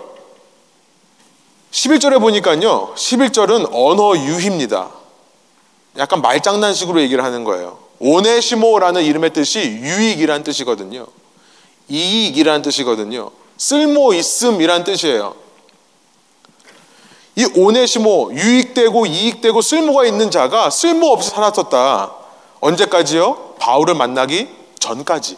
11절에 1.70 2.20
보니까요. 2.20 2.94
11절은 2.94 3.68
언어 3.72 4.16
유희입니다. 4.16 4.88
약간 5.98 6.20
말장난식으로 6.20 7.00
얘기를 7.00 7.22
하는 7.24 7.44
거예요. 7.44 7.78
오네시모라는 7.98 9.02
이름의 9.02 9.32
뜻이 9.32 9.60
유익이란 9.60 10.42
뜻이거든요. 10.44 11.06
이익이란 11.88 12.62
뜻이거든요. 12.62 13.30
쓸모 13.56 14.12
있음이란 14.14 14.84
뜻이에요. 14.84 15.34
이 17.36 17.46
오네시모 17.54 18.32
유익되고 18.32 19.06
이익되고 19.06 19.60
쓸모가 19.60 20.06
있는 20.06 20.30
자가 20.30 20.70
쓸모 20.70 21.08
없이 21.08 21.30
살았었다. 21.30 22.12
언제까지요? 22.60 23.54
바울을 23.58 23.94
만나기 23.94 24.48
전까지. 24.78 25.36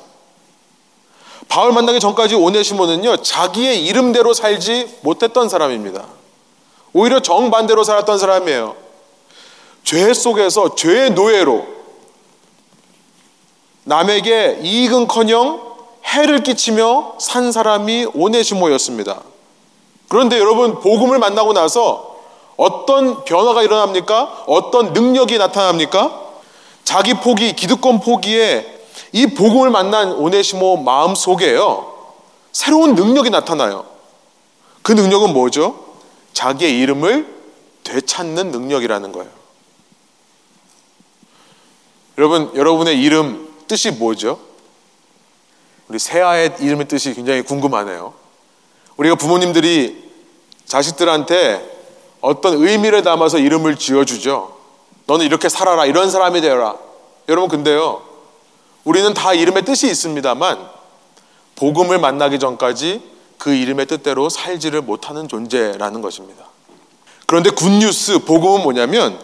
바울 1.48 1.72
만나기 1.72 1.98
전까지 1.98 2.34
오네시모는요, 2.34 3.18
자기의 3.18 3.86
이름대로 3.86 4.34
살지 4.34 4.98
못했던 5.00 5.48
사람입니다. 5.48 6.06
오히려 6.92 7.20
정반대로 7.20 7.84
살았던 7.84 8.18
사람이에요. 8.18 8.87
죄 9.88 10.12
속에서 10.12 10.74
죄의 10.74 11.12
노예로 11.12 11.66
남에게 13.84 14.58
이익은커녕 14.62 15.62
해를 16.04 16.42
끼치며 16.42 17.14
산 17.18 17.50
사람이 17.50 18.08
오네시모였습니다. 18.12 19.22
그런데 20.08 20.38
여러분 20.38 20.78
복음을 20.80 21.18
만나고 21.18 21.54
나서 21.54 22.18
어떤 22.58 23.24
변화가 23.24 23.62
일어납니까? 23.62 24.44
어떤 24.46 24.92
능력이 24.92 25.38
나타납니까? 25.38 26.22
자기 26.84 27.14
포기, 27.14 27.56
기득권 27.56 28.00
포기에 28.00 28.80
이 29.12 29.28
복음을 29.28 29.70
만난 29.70 30.12
오네시모 30.12 30.82
마음 30.82 31.14
속에요. 31.14 31.94
새로운 32.52 32.94
능력이 32.94 33.30
나타나요. 33.30 33.86
그 34.82 34.92
능력은 34.92 35.32
뭐죠? 35.32 35.82
자기의 36.34 36.78
이름을 36.78 37.26
되찾는 37.84 38.50
능력이라는 38.50 39.12
거예요. 39.12 39.37
여러분, 42.18 42.50
여러분의 42.56 43.00
이름 43.00 43.48
뜻이 43.68 43.92
뭐죠? 43.92 44.40
우리 45.86 46.00
세아의 46.00 46.56
이름의 46.58 46.88
뜻이 46.88 47.14
굉장히 47.14 47.42
궁금하네요. 47.42 48.12
우리가 48.96 49.14
부모님들이 49.14 50.10
자식들한테 50.66 51.78
어떤 52.20 52.54
의미를 52.54 53.04
담아서 53.04 53.38
이름을 53.38 53.76
지어주죠. 53.76 54.56
너는 55.06 55.24
이렇게 55.24 55.48
살아라. 55.48 55.86
이런 55.86 56.10
사람이 56.10 56.40
되어라. 56.40 56.76
여러분, 57.28 57.48
근데요. 57.48 58.02
우리는 58.82 59.14
다 59.14 59.32
이름의 59.32 59.64
뜻이 59.64 59.88
있습니다만, 59.88 60.68
복음을 61.54 62.00
만나기 62.00 62.40
전까지 62.40 63.00
그 63.38 63.54
이름의 63.54 63.86
뜻대로 63.86 64.28
살지를 64.28 64.82
못하는 64.82 65.28
존재라는 65.28 66.02
것입니다. 66.02 66.44
그런데 67.26 67.50
굿뉴스, 67.50 68.18
복음은 68.24 68.64
뭐냐면, 68.64 69.20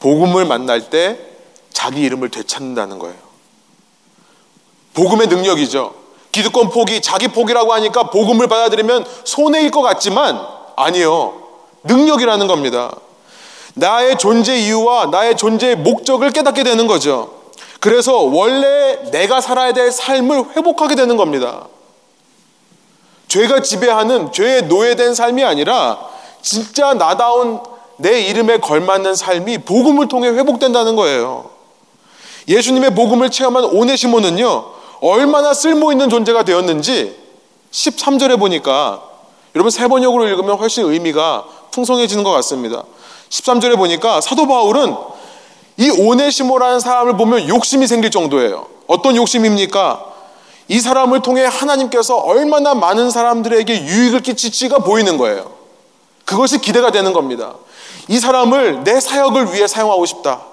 복음을 0.00 0.44
만날 0.44 0.90
때 0.90 1.29
자기 1.72 2.02
이름을 2.02 2.30
되찾는다는 2.30 2.98
거예요. 2.98 3.16
복음의 4.94 5.28
능력이죠. 5.28 5.94
기득권 6.32 6.70
포기, 6.70 7.00
자기 7.00 7.28
포기라고 7.28 7.72
하니까 7.74 8.10
복음을 8.10 8.46
받아들이면 8.46 9.04
손해일 9.24 9.70
것 9.70 9.82
같지만 9.82 10.40
아니요. 10.76 11.34
능력이라는 11.84 12.46
겁니다. 12.46 12.94
나의 13.74 14.18
존재 14.18 14.56
이유와 14.58 15.06
나의 15.06 15.36
존재의 15.36 15.76
목적을 15.76 16.30
깨닫게 16.30 16.62
되는 16.62 16.86
거죠. 16.86 17.40
그래서 17.80 18.18
원래 18.18 18.98
내가 19.10 19.40
살아야 19.40 19.72
될 19.72 19.90
삶을 19.90 20.56
회복하게 20.56 20.94
되는 20.94 21.16
겁니다. 21.16 21.66
죄가 23.28 23.62
지배하는 23.62 24.32
죄에 24.32 24.62
노예된 24.62 25.14
삶이 25.14 25.44
아니라 25.44 25.98
진짜 26.42 26.94
나다운 26.94 27.60
내 27.96 28.20
이름에 28.20 28.58
걸맞는 28.58 29.14
삶이 29.14 29.58
복음을 29.58 30.08
통해 30.08 30.28
회복된다는 30.28 30.96
거예요. 30.96 31.49
예수님의 32.50 32.96
복음을 32.96 33.30
체험한 33.30 33.64
오네시모는요, 33.64 34.64
얼마나 35.00 35.54
쓸모 35.54 35.92
있는 35.92 36.10
존재가 36.10 36.42
되었는지 36.42 37.16
13절에 37.70 38.38
보니까 38.38 39.02
여러분 39.54 39.70
세 39.70 39.86
번역으로 39.86 40.26
읽으면 40.26 40.58
훨씬 40.58 40.84
의미가 40.84 41.44
풍성해지는 41.70 42.24
것 42.24 42.32
같습니다. 42.32 42.82
13절에 43.30 43.76
보니까 43.76 44.20
사도 44.20 44.48
바울은 44.48 44.96
이 45.76 45.90
오네시모라는 45.90 46.80
사람을 46.80 47.16
보면 47.16 47.48
욕심이 47.48 47.86
생길 47.86 48.10
정도예요. 48.10 48.66
어떤 48.88 49.14
욕심입니까? 49.14 50.06
이 50.66 50.80
사람을 50.80 51.22
통해 51.22 51.44
하나님께서 51.44 52.16
얼마나 52.16 52.74
많은 52.74 53.10
사람들에게 53.10 53.84
유익을 53.84 54.20
끼칠지가 54.20 54.80
보이는 54.80 55.16
거예요. 55.16 55.52
그것이 56.24 56.60
기대가 56.60 56.90
되는 56.90 57.12
겁니다. 57.12 57.54
이 58.08 58.18
사람을 58.18 58.82
내 58.82 59.00
사역을 59.00 59.54
위해 59.54 59.68
사용하고 59.68 60.04
싶다. 60.06 60.49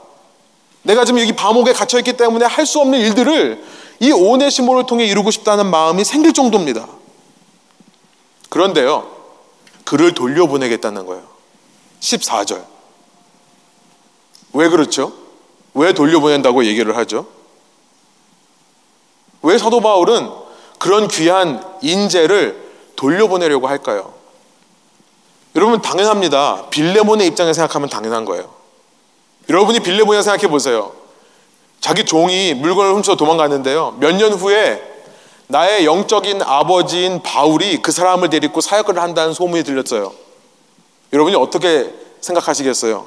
내가 0.87 1.03
지금 1.03 1.19
여기 1.19 1.35
감옥에 1.35 1.73
갇혀있기 1.73 2.13
때문에 2.13 2.45
할 2.45 2.65
수 2.65 2.79
없는 2.79 2.99
일들을 2.99 3.63
이 3.99 4.11
오네시모를 4.11 4.85
통해 4.85 5.05
이루고 5.05 5.31
싶다는 5.31 5.67
마음이 5.67 6.03
생길 6.05 6.33
정도입니다. 6.33 6.87
그런데요, 8.49 9.09
그를 9.83 10.13
돌려보내겠다는 10.13 11.05
거예요. 11.05 11.23
14절. 11.99 12.63
왜 14.53 14.69
그렇죠? 14.69 15.13
왜 15.73 15.93
돌려보낸다고 15.93 16.65
얘기를 16.65 16.95
하죠? 16.97 17.27
왜 19.41 19.57
사도 19.57 19.81
바울은 19.81 20.29
그런 20.79 21.07
귀한 21.09 21.63
인재를 21.81 22.65
돌려보내려고 22.95 23.67
할까요? 23.67 24.13
여러분 25.55 25.81
당연합니다. 25.81 26.69
빌레몬의 26.69 27.27
입장에 27.27 27.51
생각하면 27.53 27.89
당연한 27.89 28.25
거예요. 28.25 28.56
여러분이 29.49 29.79
빌레몬에 29.79 30.21
생각해 30.21 30.47
보세요. 30.47 30.91
자기 31.79 32.03
종이 32.05 32.53
물건을 32.53 32.93
훔쳐 32.93 33.15
도망갔는데요. 33.15 33.95
몇 33.99 34.15
년 34.15 34.33
후에 34.33 34.81
나의 35.47 35.85
영적인 35.85 36.41
아버지인 36.41 37.23
바울이 37.23 37.81
그 37.81 37.91
사람을 37.93 38.29
데리고 38.29 38.59
사역을 38.59 38.99
한다는 38.99 39.33
소문이 39.33 39.63
들렸어요. 39.63 40.11
여러분이 41.13 41.37
어떻게 41.37 41.93
생각하시겠어요? 42.19 43.05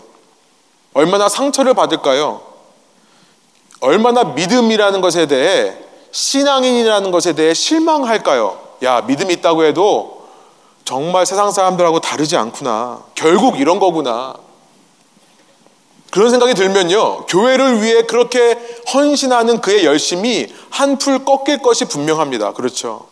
얼마나 0.95 1.29
상처를 1.29 1.75
받을까요? 1.75 2.41
얼마나 3.81 4.25
믿음이라는 4.25 5.01
것에 5.03 5.27
대해 5.27 5.77
신앙인이라는 6.13 7.11
것에 7.11 7.35
대해 7.35 7.53
실망할까요? 7.53 8.59
야, 8.85 9.03
믿음이 9.03 9.35
있다고 9.35 9.65
해도 9.65 10.27
정말 10.85 11.27
세상 11.27 11.51
사람들하고 11.51 12.01
다르지 12.01 12.37
않구나. 12.37 13.03
결국 13.15 13.61
이런 13.61 13.79
거구나. 13.79 14.35
그런 16.11 16.31
생각이 16.31 16.55
들면요. 16.55 17.27
교회를 17.27 17.83
위해 17.83 18.03
그렇게 18.03 18.59
헌신하는 18.93 19.61
그의 19.61 19.85
열심이 19.85 20.47
한풀 20.71 21.25
꺾일 21.25 21.59
것이 21.59 21.85
분명합니다. 21.85 22.53
그렇죠. 22.53 23.07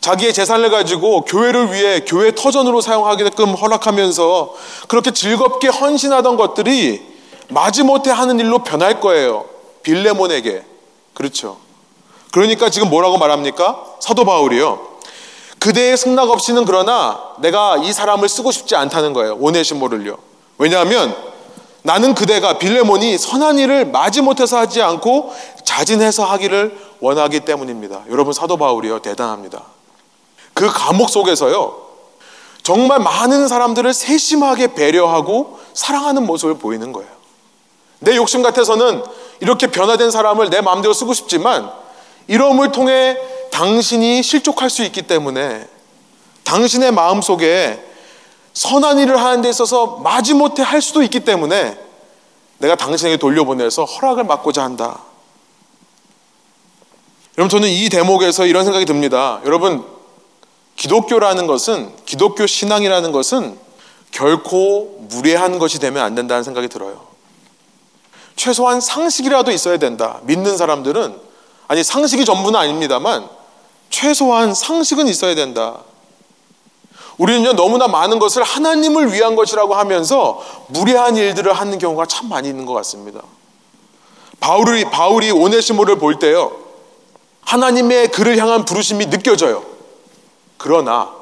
자기의 0.00 0.34
재산을 0.34 0.70
가지고 0.70 1.22
교회를 1.22 1.72
위해 1.72 2.00
교회 2.04 2.34
터전으로 2.34 2.80
사용하게끔 2.80 3.54
허락하면서 3.54 4.54
그렇게 4.88 5.12
즐겁게 5.12 5.68
헌신하던 5.68 6.36
것들이 6.36 7.00
마지못해 7.48 8.10
하는 8.10 8.40
일로 8.40 8.64
변할 8.64 9.00
거예요. 9.00 9.46
빌레몬에게. 9.82 10.64
그렇죠. 11.14 11.58
그러니까 12.32 12.68
지금 12.68 12.90
뭐라고 12.90 13.18
말합니까? 13.18 13.84
사도 14.00 14.24
바울이요. 14.24 14.92
그대의 15.60 15.96
승낙 15.96 16.28
없이는 16.28 16.64
그러나 16.64 17.20
내가 17.38 17.76
이 17.76 17.92
사람을 17.92 18.28
쓰고 18.28 18.50
싶지 18.50 18.74
않다는 18.74 19.12
거예요. 19.12 19.36
오네시모를요. 19.38 20.16
왜냐하면 20.58 21.31
나는 21.82 22.14
그대가 22.14 22.58
빌레몬이 22.58 23.18
선한 23.18 23.58
일을 23.58 23.86
마지못해서 23.86 24.58
하지 24.58 24.82
않고 24.82 25.34
자진해서 25.64 26.24
하기를 26.24 26.78
원하기 27.00 27.40
때문입니다. 27.40 28.02
여러분 28.10 28.32
사도 28.32 28.56
바울이요 28.56 29.00
대단합니다. 29.00 29.62
그 30.54 30.70
감옥 30.72 31.10
속에서요 31.10 31.82
정말 32.62 33.00
많은 33.00 33.48
사람들을 33.48 33.92
세심하게 33.92 34.74
배려하고 34.74 35.58
사랑하는 35.74 36.24
모습을 36.26 36.58
보이는 36.58 36.92
거예요. 36.92 37.10
내 37.98 38.16
욕심 38.16 38.42
같아서는 38.42 39.02
이렇게 39.40 39.66
변화된 39.66 40.10
사람을 40.10 40.50
내 40.50 40.60
마음대로 40.60 40.94
쓰고 40.94 41.14
싶지만 41.14 41.70
이러을 42.28 42.70
통해 42.70 43.16
당신이 43.50 44.22
실족할 44.22 44.70
수 44.70 44.82
있기 44.84 45.02
때문에 45.02 45.66
당신의 46.44 46.92
마음 46.92 47.20
속에 47.20 47.91
선한 48.54 48.98
일을 48.98 49.20
하는 49.20 49.42
데 49.42 49.48
있어서 49.48 49.98
마지못해 49.98 50.62
할 50.62 50.82
수도 50.82 51.02
있기 51.02 51.20
때문에 51.20 51.78
내가 52.58 52.76
당신에게 52.76 53.16
돌려보내서 53.16 53.84
허락을 53.84 54.26
받고자 54.26 54.62
한다. 54.62 55.00
여러분 57.38 57.48
저는 57.48 57.68
이 57.68 57.88
대목에서 57.88 58.46
이런 58.46 58.64
생각이 58.64 58.84
듭니다. 58.84 59.40
여러분 59.44 59.84
기독교라는 60.76 61.46
것은 61.46 61.92
기독교 62.04 62.46
신앙이라는 62.46 63.12
것은 63.12 63.58
결코 64.10 64.98
무례한 65.08 65.58
것이 65.58 65.78
되면 65.78 66.02
안 66.02 66.14
된다는 66.14 66.44
생각이 66.44 66.68
들어요. 66.68 67.06
최소한 68.36 68.80
상식이라도 68.80 69.50
있어야 69.50 69.78
된다. 69.78 70.20
믿는 70.24 70.56
사람들은 70.56 71.18
아니 71.68 71.82
상식이 71.82 72.24
전부는 72.24 72.58
아닙니다만 72.58 73.28
최소한 73.88 74.54
상식은 74.54 75.08
있어야 75.08 75.34
된다. 75.34 75.80
우리는요, 77.22 77.52
너무나 77.52 77.86
많은 77.86 78.18
것을 78.18 78.42
하나님을 78.42 79.12
위한 79.12 79.36
것이라고 79.36 79.74
하면서 79.76 80.42
무례한 80.66 81.16
일들을 81.16 81.52
하는 81.52 81.78
경우가 81.78 82.06
참 82.06 82.28
많이 82.28 82.48
있는 82.48 82.66
것 82.66 82.72
같습니다. 82.74 83.22
바울이, 84.40 84.86
바울이 84.86 85.30
오네시모를 85.30 85.98
볼 85.98 86.18
때요, 86.18 86.50
하나님의 87.42 88.08
그를 88.08 88.38
향한 88.38 88.64
부르심이 88.64 89.06
느껴져요. 89.06 89.62
그러나 90.56 91.12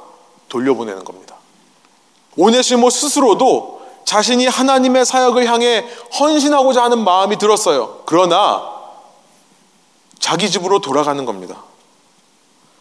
돌려보내는 0.48 1.04
겁니다. 1.04 1.36
오네시모 2.38 2.88
스스로도 2.88 3.82
자신이 4.06 4.46
하나님의 4.46 5.04
사역을 5.04 5.46
향해 5.46 5.86
헌신하고자 6.18 6.82
하는 6.82 7.04
마음이 7.04 7.36
들었어요. 7.36 8.00
그러나 8.06 8.70
자기 10.18 10.50
집으로 10.50 10.78
돌아가는 10.78 11.22
겁니다. 11.26 11.62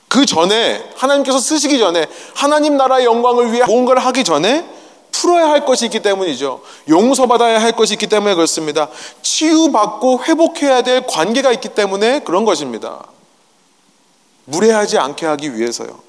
그 0.09 0.25
전에 0.25 0.83
하나님께서 0.95 1.39
쓰시기 1.39 1.79
전에 1.79 2.07
하나님 2.35 2.75
나라의 2.75 3.05
영광을 3.05 3.53
위해 3.53 3.63
뭔가를 3.65 4.03
하기 4.05 4.23
전에 4.23 4.65
풀어야 5.11 5.47
할 5.47 5.65
것이 5.65 5.85
있기 5.85 6.01
때문이죠. 6.01 6.61
용서받아야 6.89 7.61
할 7.61 7.71
것이 7.73 7.93
있기 7.93 8.07
때문에 8.07 8.35
그렇습니다. 8.35 8.89
치유받고 9.21 10.23
회복해야 10.23 10.81
될 10.81 11.05
관계가 11.07 11.51
있기 11.53 11.69
때문에 11.69 12.19
그런 12.21 12.43
것입니다. 12.45 13.03
무례하지 14.45 14.97
않게 14.97 15.25
하기 15.25 15.55
위해서요. 15.55 15.99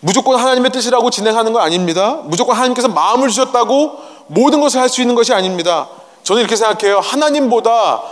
무조건 0.00 0.40
하나님의 0.40 0.72
뜻이라고 0.72 1.10
진행하는 1.10 1.52
건 1.52 1.62
아닙니다. 1.62 2.20
무조건 2.24 2.56
하나님께서 2.56 2.88
마음을 2.88 3.28
주셨다고 3.28 3.98
모든 4.28 4.60
것을 4.60 4.80
할 4.80 4.88
수 4.88 5.00
있는 5.00 5.14
것이 5.14 5.32
아닙니다. 5.32 5.88
저는 6.24 6.40
이렇게 6.40 6.56
생각해요. 6.56 6.98
하나님보다 7.00 8.02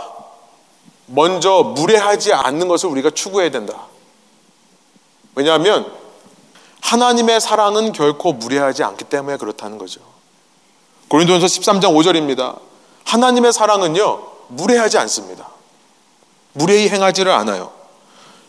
먼저 1.07 1.73
무례하지 1.75 2.33
않는 2.33 2.67
것을 2.67 2.89
우리가 2.89 3.09
추구해야 3.09 3.49
된다. 3.51 3.87
왜냐하면 5.39 5.89
하나님의 6.81 7.39
사랑은 7.39 7.93
결코 7.93 8.33
무례하지 8.33 8.83
않기 8.83 9.05
때문에 9.05 9.37
그렇다는 9.37 9.77
거죠. 9.77 10.01
고린도전서 11.07 11.45
13장 11.47 11.83
5절입니다. 11.95 12.57
하나님의 13.05 13.53
사랑은요 13.53 14.21
무례하지 14.49 14.97
않습니다. 14.97 15.47
무례히 16.51 16.89
행하지를 16.89 17.31
않아요. 17.31 17.71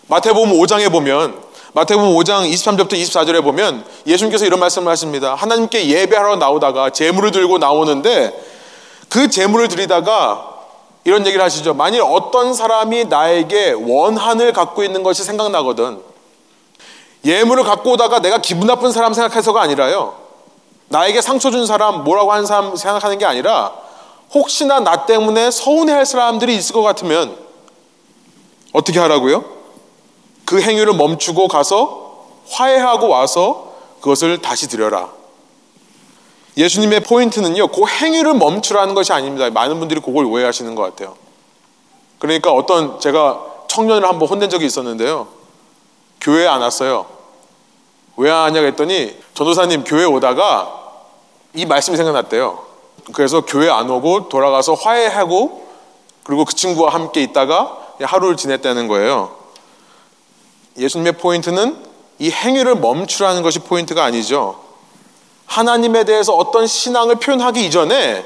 마태복음 0.09 0.50
5장에 0.50 0.90
보면 0.90 1.40
마태복음 1.74 2.12
5장 2.16 2.53
23절부터 2.53 2.94
24절에 2.94 3.44
보면 3.44 3.85
예수님께서 4.09 4.44
이런 4.44 4.59
말씀을 4.59 4.90
하십니다. 4.90 5.37
하나님께 5.37 5.87
예배하러 5.87 6.37
나오다가 6.37 6.90
재물을 6.90 7.31
들고 7.31 7.59
나오는데 7.59 8.37
그 9.09 9.31
재물을 9.31 9.68
드리다가 9.68 10.59
이런 11.05 11.24
얘기를 11.24 11.44
하시죠. 11.44 11.72
만일 11.72 12.03
어떤 12.03 12.53
사람이 12.53 13.05
나에게 13.05 13.76
원한을 13.79 14.53
갖고 14.53 14.83
있는 14.83 15.05
것이 15.05 15.22
생각나거든. 15.22 16.10
예물을 17.24 17.64
갖고 17.64 17.92
오다가 17.92 18.20
내가 18.20 18.38
기분 18.38 18.66
나쁜 18.66 18.92
사람 18.92 19.12
생각해서가 19.12 19.61
아니라요. 19.61 20.16
나에게 20.88 21.20
상처 21.20 21.50
준 21.50 21.66
사람, 21.66 22.04
뭐라고 22.04 22.33
하는 22.33 22.46
사람 22.46 22.74
생각하는 22.74 23.18
게 23.18 23.24
아니라 23.24 23.72
혹시나 24.33 24.80
나 24.80 25.06
때문에 25.06 25.50
서운해 25.50 25.92
할 25.92 26.06
사람들이 26.06 26.56
있을 26.56 26.72
것 26.72 26.83
같으면 26.83 27.37
어떻게 28.72 28.98
하라고요? 28.98 29.44
그 30.44 30.61
행위를 30.61 30.94
멈추고 30.94 31.48
가서 31.48 32.24
화해하고 32.48 33.09
와서 33.09 33.72
그것을 34.00 34.38
다시 34.38 34.68
드려라. 34.68 35.11
예수님의 36.56 37.00
포인트는요, 37.00 37.68
그 37.68 37.87
행위를 37.87 38.35
멈추라는 38.35 38.94
것이 38.94 39.12
아닙니다. 39.12 39.48
많은 39.50 39.78
분들이 39.78 40.00
그걸 40.00 40.24
오해하시는 40.24 40.74
것 40.74 40.83
같아요. 40.83 41.16
그러니까 42.18 42.52
어떤 42.52 42.98
제가 42.98 43.40
청년을 43.68 44.09
한번 44.09 44.28
혼낸 44.28 44.50
적이 44.50 44.66
있었는데요. 44.66 45.28
교회에 46.20 46.46
안 46.46 46.61
왔어요. 46.61 47.06
왜안 48.16 48.42
왔냐고 48.42 48.66
했더니 48.66 49.16
전도사님 49.35 49.85
교회 49.85 50.04
오다가 50.04 50.78
이 51.54 51.64
말씀이 51.66 51.96
생각났대요. 51.96 52.66
그래서 53.12 53.40
교회 53.42 53.70
안 53.70 53.88
오고 53.88 54.28
돌아가서 54.28 54.74
화해하고 54.74 55.68
그리고 56.22 56.44
그 56.44 56.54
친구와 56.54 56.92
함께 56.92 57.22
있다가 57.22 57.94
하루를 58.00 58.37
지냈다는 58.37 58.88
거예요. 58.88 59.35
예수님의 60.78 61.12
포인트는 61.12 61.85
이 62.18 62.30
행위를 62.30 62.76
멈추라는 62.76 63.42
것이 63.42 63.61
포인트가 63.61 64.04
아니죠. 64.04 64.61
하나님에 65.46 66.04
대해서 66.04 66.35
어떤 66.35 66.66
신앙을 66.66 67.16
표현하기 67.16 67.64
이전에 67.66 68.24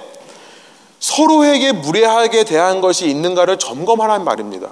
서로에게 1.00 1.72
무례하게 1.72 2.44
대한 2.44 2.80
것이 2.80 3.06
있는가를 3.08 3.58
점검하라는 3.58 4.24
말입니다. 4.24 4.68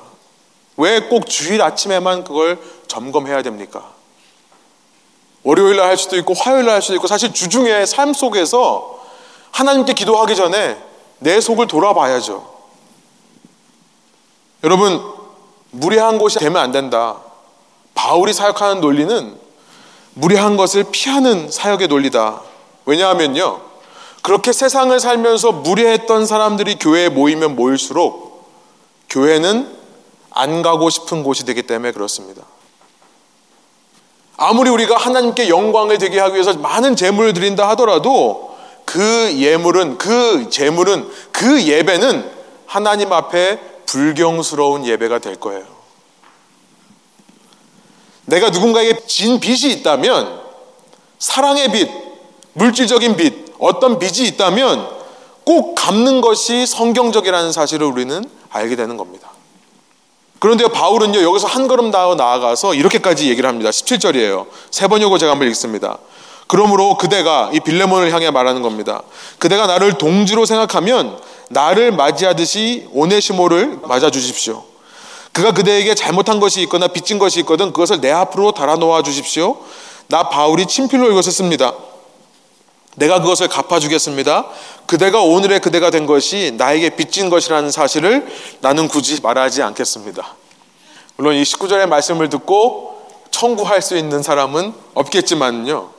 왜 0.76 1.00
꼭 1.08 1.26
주일 1.28 1.62
아침에만 1.62 2.24
그걸 2.24 2.58
점검해야 2.88 3.42
됩니까? 3.42 3.90
월요일 5.42 5.76
날 5.76 5.88
할 5.88 5.96
수도 5.98 6.16
있고 6.16 6.34
화요일 6.34 6.64
날 6.66 6.74
할 6.74 6.82
수도 6.82 6.94
있고 6.94 7.06
사실 7.06 7.32
주중에 7.32 7.84
삶 7.86 8.12
속에서 8.14 9.00
하나님께 9.50 9.92
기도하기 9.92 10.34
전에 10.36 10.78
내 11.18 11.40
속을 11.40 11.66
돌아봐야죠. 11.66 12.50
여러분 14.64 15.02
무례한 15.70 16.18
곳이 16.18 16.38
되면 16.38 16.60
안 16.62 16.72
된다. 16.72 17.18
바울이 17.94 18.32
사역하는 18.32 18.80
논리는 18.80 19.36
무례한 20.14 20.56
것을 20.56 20.84
피하는 20.90 21.50
사역의 21.50 21.88
논리다. 21.88 22.40
왜냐하면요. 22.86 23.60
그렇게 24.22 24.52
세상을 24.52 24.98
살면서 25.00 25.52
무례했던 25.52 26.26
사람들이 26.26 26.76
교회에 26.78 27.08
모이면 27.08 27.56
모일수록 27.56 28.48
교회는 29.10 29.81
안 30.34 30.62
가고 30.62 30.90
싶은 30.90 31.22
곳이 31.22 31.44
되기 31.44 31.62
때문에 31.62 31.92
그렇습니다. 31.92 32.42
아무리 34.36 34.70
우리가 34.70 34.96
하나님께 34.96 35.48
영광을 35.48 35.98
되게 35.98 36.18
하기 36.18 36.34
위해서 36.34 36.54
많은 36.54 36.96
재물을 36.96 37.32
드린다 37.32 37.68
하더라도 37.70 38.56
그 38.84 39.32
예물은 39.36 39.98
그 39.98 40.48
재물은 40.50 41.08
그 41.30 41.62
예배는 41.62 42.30
하나님 42.66 43.12
앞에 43.12 43.60
불경스러운 43.86 44.86
예배가 44.86 45.18
될 45.18 45.36
거예요. 45.36 45.64
내가 48.24 48.50
누군가에게 48.50 49.06
진 49.06 49.40
빚이 49.40 49.70
있다면 49.72 50.40
사랑의 51.18 51.70
빚, 51.70 51.90
물질적인 52.54 53.16
빚, 53.16 53.54
어떤 53.58 53.98
빚이 53.98 54.24
있다면 54.24 54.88
꼭 55.44 55.74
갚는 55.74 56.20
것이 56.20 56.66
성경적이라는 56.66 57.52
사실을 57.52 57.86
우리는 57.86 58.24
알게 58.50 58.76
되는 58.76 58.96
겁니다. 58.96 59.31
그런데 60.42 60.66
바울은요, 60.66 61.22
여기서 61.22 61.46
한 61.46 61.68
걸음 61.68 61.92
더 61.92 62.16
나아가서 62.16 62.74
이렇게까지 62.74 63.30
얘기를 63.30 63.48
합니다. 63.48 63.70
17절이에요. 63.70 64.46
세 64.72 64.88
번역을 64.88 65.20
제가 65.20 65.30
한번 65.30 65.46
읽습니다. 65.50 65.98
그러므로 66.48 66.96
그대가 66.96 67.48
이 67.52 67.60
빌레몬을 67.60 68.12
향해 68.12 68.28
말하는 68.32 68.60
겁니다. 68.60 69.02
그대가 69.38 69.68
나를 69.68 69.98
동지로 69.98 70.44
생각하면 70.44 71.16
나를 71.50 71.92
맞이하듯이 71.92 72.88
오네시모를 72.90 73.82
맞아 73.84 74.10
주십시오. 74.10 74.64
그가 75.30 75.52
그대에게 75.52 75.94
잘못한 75.94 76.40
것이 76.40 76.60
있거나 76.62 76.88
빚진 76.88 77.20
것이 77.20 77.38
있거든 77.40 77.66
그것을 77.66 78.00
내 78.00 78.10
앞으로 78.10 78.50
달아 78.50 78.74
놓아 78.74 79.04
주십시오. 79.04 79.58
나 80.08 80.28
바울이 80.28 80.66
친필로 80.66 81.08
이것을 81.12 81.30
씁니다. 81.30 81.72
내가 82.96 83.20
그것을 83.20 83.48
갚아주겠습니다. 83.48 84.46
그대가 84.86 85.22
오늘의 85.22 85.60
그대가 85.60 85.90
된 85.90 86.06
것이 86.06 86.54
나에게 86.56 86.90
빚진 86.90 87.30
것이라는 87.30 87.70
사실을 87.70 88.26
나는 88.60 88.88
굳이 88.88 89.20
말하지 89.22 89.62
않겠습니다. 89.62 90.36
물론 91.16 91.34
이 91.34 91.42
19절의 91.42 91.86
말씀을 91.86 92.28
듣고 92.28 93.02
청구할 93.30 93.80
수 93.80 93.96
있는 93.96 94.22
사람은 94.22 94.74
없겠지만요. 94.94 95.90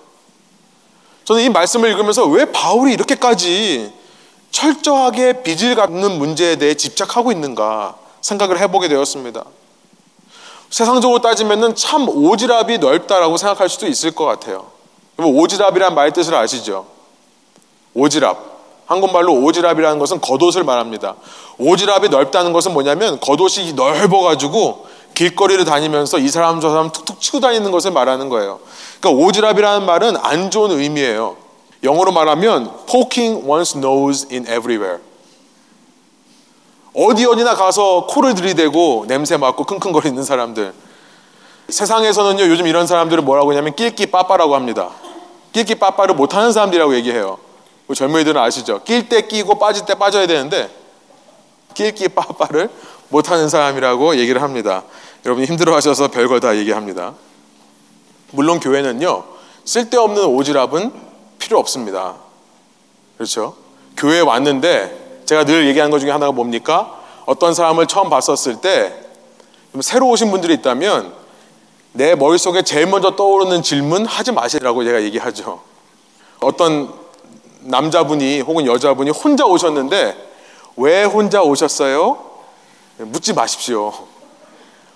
저는 1.25 1.43
이 1.43 1.49
말씀을 1.49 1.89
읽으면서 1.89 2.25
왜 2.25 2.45
바울이 2.45 2.93
이렇게까지 2.93 3.93
철저하게 4.51 5.41
빚을 5.41 5.75
갚는 5.75 6.19
문제에 6.19 6.57
대해 6.57 6.75
집착하고 6.75 7.31
있는가 7.31 7.95
생각을 8.21 8.59
해보게 8.59 8.87
되었습니다. 8.87 9.43
세상적으로 10.69 11.21
따지면 11.21 11.75
참 11.75 12.05
오지랖이 12.05 12.79
넓다라고 12.79 13.37
생각할 13.37 13.69
수도 13.69 13.87
있을 13.87 14.11
것 14.11 14.25
같아요. 14.25 14.71
오지랖이란 15.17 15.93
말 15.93 16.11
뜻을 16.11 16.33
아시죠? 16.35 16.85
오지랖. 17.95 18.37
한국말로 18.85 19.33
오지랖이라는 19.33 19.99
것은 19.99 20.21
겉옷을 20.21 20.63
말합니다. 20.63 21.15
오지랖이 21.59 22.09
넓다는 22.09 22.53
것은 22.53 22.73
뭐냐면 22.73 23.19
겉옷이 23.19 23.73
넓어가지고 23.73 24.87
길거리를 25.13 25.63
다니면서 25.65 26.17
이 26.17 26.27
사람 26.27 26.59
저 26.59 26.69
사람 26.69 26.91
툭툭 26.91 27.21
치고 27.21 27.39
다니는 27.39 27.71
것을 27.71 27.91
말하는 27.91 28.29
거예요. 28.29 28.59
그러니까 28.99 29.23
오지랖이라는 29.23 29.83
말은 29.83 30.17
안 30.17 30.49
좋은 30.49 30.71
의미예요. 30.71 31.37
영어로 31.83 32.11
말하면 32.11 32.71
poking 32.87 33.45
one's 33.45 33.77
nose 33.77 34.27
in 34.31 34.43
everywhere. 34.43 34.99
어디 36.95 37.25
어디나 37.25 37.55
가서 37.55 38.05
코를 38.07 38.35
들이대고 38.35 39.05
냄새 39.07 39.37
맡고 39.37 39.65
킁킁거리는 39.65 40.23
사람들. 40.23 40.73
세상에서는요 41.69 42.43
요즘 42.49 42.67
이런 42.67 42.87
사람들을 42.87 43.23
뭐라고 43.23 43.51
하냐면 43.51 43.75
낄끼 43.75 44.07
빠빠라고 44.07 44.55
합니다. 44.55 44.89
낄끼 45.51 45.75
빠빠를 45.75 46.15
못하는 46.15 46.51
사람들이라고 46.51 46.95
얘기해요. 46.95 47.37
젊은이들은 47.93 48.41
아시죠? 48.41 48.81
낄 48.83 49.07
때 49.07 49.21
끼고 49.27 49.59
빠질 49.59 49.85
때 49.85 49.93
빠져야 49.95 50.25
되는데 50.25 50.69
낄끼 51.73 52.07
빠빠를 52.09 52.69
못하는 53.09 53.49
사람이라고 53.49 54.17
얘기를 54.17 54.41
합니다. 54.41 54.83
여러분이 55.25 55.47
힘들어하셔서 55.47 56.09
별거 56.09 56.39
다 56.39 56.55
얘기합니다. 56.57 57.13
물론 58.31 58.59
교회는요 58.59 59.23
쓸데없는 59.65 60.23
오지랖은 60.23 60.91
필요 61.37 61.59
없습니다. 61.59 62.15
그렇죠? 63.17 63.55
교회에 63.95 64.21
왔는데 64.21 65.21
제가 65.25 65.45
늘 65.45 65.67
얘기하는 65.67 65.91
것 65.91 65.99
중에 65.99 66.11
하나가 66.11 66.31
뭡니까? 66.31 66.99
어떤 67.25 67.53
사람을 67.53 67.87
처음 67.87 68.09
봤었을 68.09 68.59
때 68.59 68.93
새로 69.81 70.09
오신 70.09 70.31
분들이 70.31 70.53
있다면 70.55 71.13
내 71.93 72.15
머릿속에 72.15 72.63
제일 72.63 72.87
먼저 72.87 73.15
떠오르는 73.15 73.61
질문 73.61 74.05
하지 74.05 74.31
마시라고 74.31 74.83
제가 74.83 75.01
얘기하죠. 75.03 75.61
어떤 76.39 76.91
남자분이 77.61 78.41
혹은 78.41 78.65
여자분이 78.65 79.11
혼자 79.11 79.45
오셨는데 79.45 80.17
왜 80.75 81.03
혼자 81.03 81.41
오셨어요? 81.41 82.17
묻지 82.97 83.33
마십시오. 83.33 83.93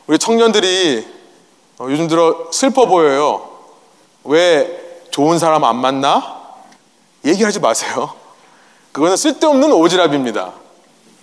우리 0.08 0.18
청년들이 0.18 1.08
어, 1.80 1.88
요즘 1.90 2.08
들어 2.08 2.48
슬퍼 2.52 2.86
보여요. 2.88 3.48
왜 4.24 5.04
좋은 5.12 5.38
사람 5.38 5.64
안 5.64 5.78
만나? 5.78 6.42
얘기하지 7.24 7.60
마세요. 7.60 8.14
그거는 8.92 9.16
쓸데없는 9.16 9.70
오지랖입니다. 9.70 10.54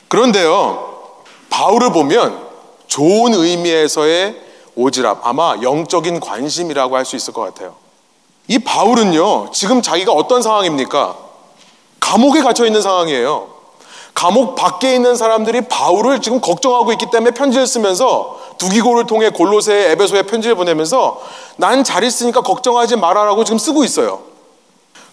그런데요, 0.09 1.22
바울을 1.51 1.90
보면 1.92 2.46
좋은 2.86 3.34
의미에서의 3.34 4.43
오지랖, 4.76 5.18
아마 5.22 5.56
영적인 5.62 6.20
관심이라고 6.20 6.96
할 6.96 7.04
수 7.04 7.16
있을 7.16 7.32
것 7.32 7.42
같아요. 7.42 7.74
이 8.48 8.58
바울은요, 8.58 9.50
지금 9.52 9.80
자기가 9.82 10.12
어떤 10.12 10.42
상황입니까? 10.42 11.16
감옥에 12.00 12.42
갇혀 12.42 12.66
있는 12.66 12.82
상황이에요. 12.82 13.54
감옥 14.12 14.54
밖에 14.54 14.94
있는 14.94 15.16
사람들이 15.16 15.62
바울을 15.62 16.20
지금 16.20 16.40
걱정하고 16.40 16.92
있기 16.92 17.06
때문에 17.10 17.32
편지를 17.32 17.66
쓰면서 17.66 18.38
두기고를 18.58 19.06
통해 19.06 19.30
골로새 19.30 19.90
에베소에 19.90 20.22
편지를 20.22 20.54
보내면서 20.54 21.20
난 21.56 21.82
잘 21.82 22.04
있으니까 22.04 22.40
걱정하지 22.42 22.96
말아라고 22.96 23.42
지금 23.44 23.58
쓰고 23.58 23.82
있어요. 23.82 24.20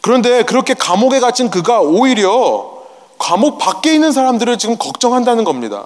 그런데 0.02 0.44
그렇게 0.44 0.74
감옥에 0.74 1.20
갇힌 1.20 1.50
그가 1.50 1.80
오히려 1.82 2.72
감옥 3.18 3.58
밖에 3.58 3.94
있는 3.94 4.12
사람들을 4.12 4.58
지금 4.58 4.78
걱정한다는 4.78 5.44
겁니다. 5.44 5.86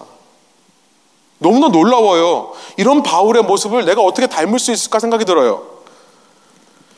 너무나 1.45 1.67
놀라워요. 1.67 2.53
이런 2.75 3.03
바울의 3.03 3.43
모습을 3.43 3.85
내가 3.85 4.01
어떻게 4.01 4.25
닮을 4.25 4.57
수 4.57 4.71
있을까 4.71 4.97
생각이 4.97 5.25
들어요. 5.25 5.61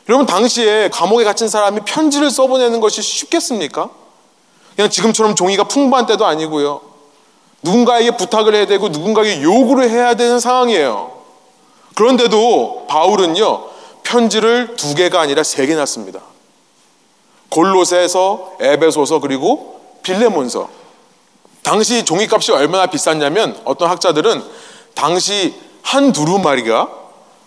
여러분, 0.08 0.24
당시에 0.24 0.88
감옥에 0.88 1.22
갇힌 1.24 1.48
사람이 1.48 1.82
편지를 1.84 2.30
써보내는 2.30 2.80
것이 2.80 3.02
쉽겠습니까? 3.02 3.90
그냥 4.74 4.88
지금처럼 4.90 5.34
종이가 5.34 5.64
풍부한 5.64 6.06
때도 6.06 6.24
아니고요. 6.24 6.80
누군가에게 7.62 8.12
부탁을 8.12 8.54
해야 8.54 8.66
되고 8.66 8.88
누군가에게 8.88 9.42
요구를 9.42 9.90
해야 9.90 10.14
되는 10.14 10.40
상황이에요. 10.40 11.10
그런데도 11.94 12.86
바울은요, 12.88 13.64
편지를 14.02 14.76
두 14.76 14.94
개가 14.94 15.20
아니라 15.20 15.42
세 15.42 15.66
개나 15.66 15.84
씁니다. 15.84 16.20
골로새서, 17.50 18.52
에베소서, 18.60 19.20
그리고 19.20 19.78
빌레몬서. 20.02 20.70
당시 21.68 22.02
종이값이 22.02 22.50
얼마나 22.52 22.86
비쌌냐면 22.86 23.54
어떤 23.66 23.90
학자들은 23.90 24.42
당시 24.94 25.54
한 25.82 26.12
두루마리가 26.12 26.88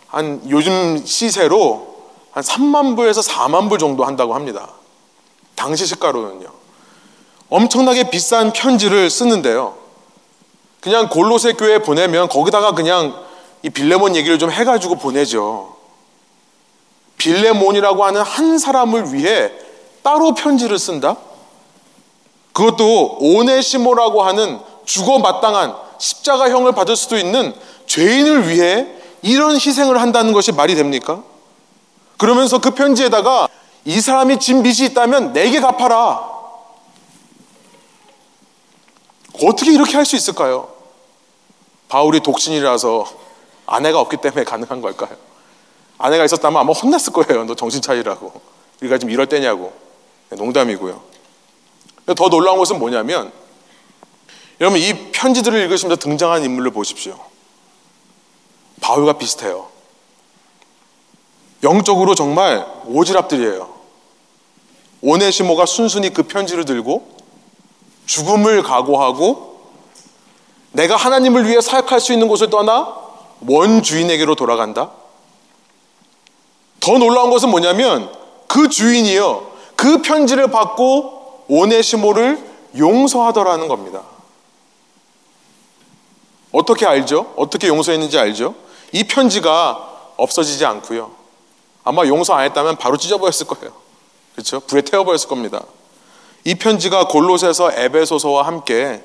한 0.06 0.40
요즘 0.48 1.04
시세로 1.04 1.88
한 2.30 2.44
3만 2.44 2.96
불에서 2.96 3.22
4만 3.22 3.68
불 3.68 3.80
정도 3.80 4.06
한다고 4.06 4.36
합니다. 4.36 4.70
당시 5.56 5.88
시가로는요. 5.88 6.48
엄청나게 7.50 8.12
비싼 8.12 8.54
편지를 8.54 9.10
쓰는데요. 9.10 9.76
그냥 10.82 11.10
골로새 11.10 11.54
교회에 11.54 11.80
보내면 11.80 12.30
거기다가 12.30 12.76
그냥 12.76 13.20
이 13.64 13.72
빌레몬 13.72 14.16
얘기를 14.16 14.38
좀 14.38 14.52
해가지고 14.52 15.00
보내죠. 15.00 15.76
빌레몬이라고 17.18 18.06
하는 18.06 18.22
한 18.22 18.60
사람을 18.60 19.16
위해 19.16 19.52
따로 20.04 20.36
편지를 20.36 20.78
쓴다? 20.78 21.18
그것도 22.54 23.18
오네시모라고 23.20 24.24
하는 24.24 24.60
죽어 24.86 25.20
마땅한 25.20 25.76
십자가형을 25.98 26.74
받을 26.74 26.96
수도 26.96 27.18
있는 27.18 27.54
죄인을 27.86 28.50
위해 28.50 28.88
이런 29.22 29.56
희생을 29.56 30.02
한다는 30.02 30.34
것이 30.34 30.52
말이 30.52 30.76
됩니까? 30.76 31.24
그러면서 32.18 32.60
그 32.60 32.72
편지에다가 32.72 33.48
이 33.86 34.00
사람이 34.00 34.40
진 34.40 34.64
빚이 34.64 34.86
있다면 34.86 35.34
내게 35.34 35.60
갚아라. 35.60 36.30
어떻게 39.44 39.72
이렇게 39.72 39.96
할 39.96 40.06
수 40.06 40.16
있을까요? 40.16 40.70
바울이 41.90 42.22
독신이라서 42.22 43.06
아내가 43.66 44.00
없기 44.00 44.18
때문에 44.18 44.44
가능한 44.44 44.82
걸까요? 44.82 45.16
아내가 45.98 46.26
있었다면 46.26 46.60
아마 46.60 46.74
혼났을 46.74 47.14
거예요. 47.14 47.46
너 47.46 47.56
정신 47.56 47.82
차리라고. 47.82 48.34
우리가 48.82 48.98
지금 48.98 49.12
이럴 49.12 49.28
때냐고. 49.28 49.74
네, 50.30 50.38
농담이고요. 50.38 51.11
더 52.06 52.30
놀라운 52.30 52.58
것은 52.58 52.80
뭐냐면 52.80 53.32
여러분 54.60 54.80
이 54.80 55.12
편지들을 55.12 55.60
읽으시면서 55.62 56.00
등장한 56.00 56.44
인물을 56.44 56.72
보십시오. 56.72 57.20
바울과 58.82 59.14
비슷해요. 59.14 59.68
영적으로 61.64 62.16
정말 62.16 62.66
오지랖들이에요. 62.86 63.70
오네시모가 65.02 65.66
순순히 65.66 66.14
그 66.14 66.24
편지를 66.24 66.66
들고 66.66 67.18
죽음을 68.06 68.64
각오하고 68.64 69.52
내가 70.72 70.96
하나님을 70.96 71.48
위해 71.48 71.60
사역할 71.62 72.00
수 72.00 72.14
있는 72.14 72.28
곳을 72.28 72.50
떠나 72.50 72.96
원 73.48 73.82
주인에게로 73.82 74.36
돌아간다. 74.36 74.92
더 76.80 76.98
놀라운 76.98 77.30
것은 77.30 77.50
뭐냐면 77.50 78.12
그 78.48 78.70
주인이요. 78.70 79.52
그 79.76 80.02
편지를 80.02 80.50
받고 80.52 81.21
오네시모를 81.48 82.52
용서하더라는 82.78 83.68
겁니다. 83.68 84.04
어떻게 86.52 86.86
알죠? 86.86 87.34
어떻게 87.36 87.68
용서했는지 87.68 88.18
알죠? 88.18 88.56
이 88.92 89.04
편지가 89.04 90.14
없어지지 90.18 90.66
않고요. 90.66 91.12
아마 91.84 92.06
용서 92.06 92.34
안 92.34 92.46
했다면 92.46 92.78
바로 92.78 92.98
찢어버렸을 92.98 93.48
거예요. 93.48 93.74
그렇죠? 94.34 94.60
불에 94.62 94.82
태워버렸을 94.82 95.28
겁니다. 95.28 95.64
이 96.44 96.56
편지가 96.56 97.08
골로새서 97.08 97.72
에베소서와 97.74 98.46
함께 98.46 99.04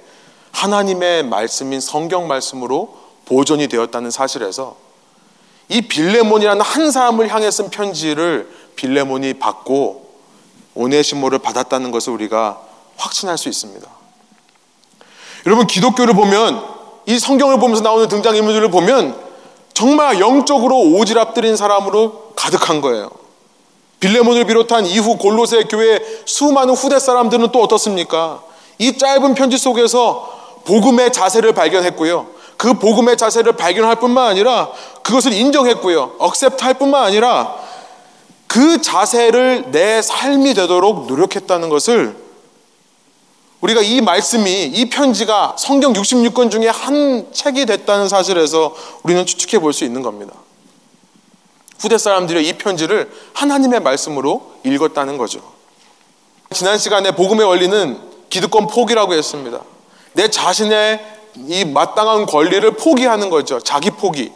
하나님의 0.53 1.25
말씀인 1.25 1.81
성경 1.81 2.29
말씀으로 2.29 2.97
보존이 3.27 3.69
되었다는 3.69 4.11
사실에서 4.11 4.77
이 5.69 5.83
빌레몬이라는 5.83 6.63
한 6.63 6.91
사람을 6.91 7.29
향해 7.29 7.51
쓴 7.51 7.71
편지를 7.71 8.51
빌레몬이 8.77 9.35
받고 9.35 10.06
오네시모를 10.77 11.41
받았다는 11.41 11.91
것을 11.91 12.13
우리가 12.13 12.61
확신할 12.97 13.37
수 13.37 13.49
있습니다. 13.49 13.87
여러분 15.47 15.67
기독교를 15.67 16.15
보면 16.15 16.63
이 17.07 17.19
성경을 17.19 17.59
보면서 17.59 17.83
나오는 17.83 18.07
등장 18.09 18.37
인물들을 18.37 18.71
보면 18.71 19.17
정말 19.75 20.21
영적으로 20.21 20.77
오지랖들인 20.77 21.57
사람으로 21.57 22.33
가득한 22.35 22.81
거예요. 22.81 23.11
빌레몬을 24.01 24.45
비롯한 24.45 24.87
이후 24.87 25.17
골로새 25.17 25.65
교회 25.65 26.01
수많은 26.25 26.75
후대 26.75 26.99
사람들은 26.99 27.53
또 27.53 27.63
어떻습니까? 27.63 28.43
이 28.79 28.99
짧은 28.99 29.35
편지 29.35 29.57
속에서 29.57 30.61
복음의 30.65 31.13
자세를 31.13 31.53
발견했고요. 31.53 32.27
그 32.57 32.75
복음의 32.75 33.17
자세를 33.17 33.53
발견할 33.53 33.97
뿐만 33.97 34.27
아니라 34.27 34.71
그것을 35.03 35.33
인정했고요. 35.33 36.17
억셉트할 36.19 36.75
뿐만 36.75 37.05
아니라 37.05 37.55
그 38.47 38.81
자세를 38.81 39.71
내 39.71 40.01
삶이 40.03 40.55
되도록 40.55 41.07
노력했다는 41.07 41.69
것을 41.69 42.17
우리가 43.61 43.81
이 43.81 44.01
말씀이 44.01 44.65
이 44.67 44.89
편지가 44.91 45.57
성경 45.59 45.93
66권 45.93 46.51
중에 46.51 46.69
한 46.69 47.33
책이 47.33 47.67
됐다는 47.67 48.09
사실에서 48.09 48.75
우리는 49.03 49.25
추측해 49.27 49.61
볼 49.61 49.73
수 49.73 49.85
있는 49.85 50.03
겁니다. 50.03 50.33
후대 51.79 51.99
사람들이 51.99 52.47
이 52.47 52.53
편지를 52.55 53.11
하나님의 53.35 53.81
말씀으로 53.81 54.53
읽었다는 54.65 55.19
거죠. 55.19 55.41
지난 56.53 56.79
시간에 56.79 57.11
복음의 57.13 57.47
원리는 57.47 57.99
기득권 58.31 58.69
포기라고 58.69 59.15
했습니다. 59.15 59.61
내 60.13 60.29
자신의 60.29 61.05
이 61.49 61.65
마땅한 61.65 62.27
권리를 62.27 62.71
포기하는 62.73 63.29
거죠. 63.31 63.61
자기 63.61 63.91
포기. 63.91 64.33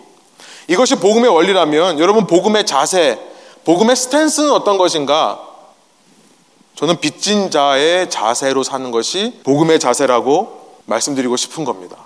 이것이 0.68 0.96
복음의 0.96 1.30
원리라면 1.30 1.98
여러분 1.98 2.26
복음의 2.26 2.66
자세, 2.66 3.18
복음의 3.64 3.96
스탠스는 3.96 4.50
어떤 4.52 4.78
것인가? 4.78 5.40
저는 6.76 6.98
빚진 7.00 7.50
자의 7.50 8.08
자세로 8.08 8.62
사는 8.62 8.90
것이 8.90 9.40
복음의 9.44 9.78
자세라고 9.78 10.78
말씀드리고 10.86 11.36
싶은 11.36 11.64
겁니다. 11.64 11.96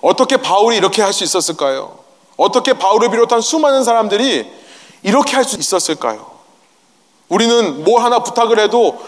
어떻게 0.00 0.36
바울이 0.36 0.76
이렇게 0.76 1.00
할 1.00 1.12
수 1.12 1.22
있었을까요? 1.22 1.98
어떻게 2.36 2.72
바울을 2.72 3.10
비롯한 3.10 3.40
수많은 3.40 3.84
사람들이 3.84 4.50
이렇게 5.02 5.36
할 5.36 5.44
수 5.44 5.56
있었을까요? 5.56 6.30
우리는 7.28 7.84
뭐 7.84 8.00
하나 8.00 8.18
부탁을 8.22 8.58
해도 8.58 9.00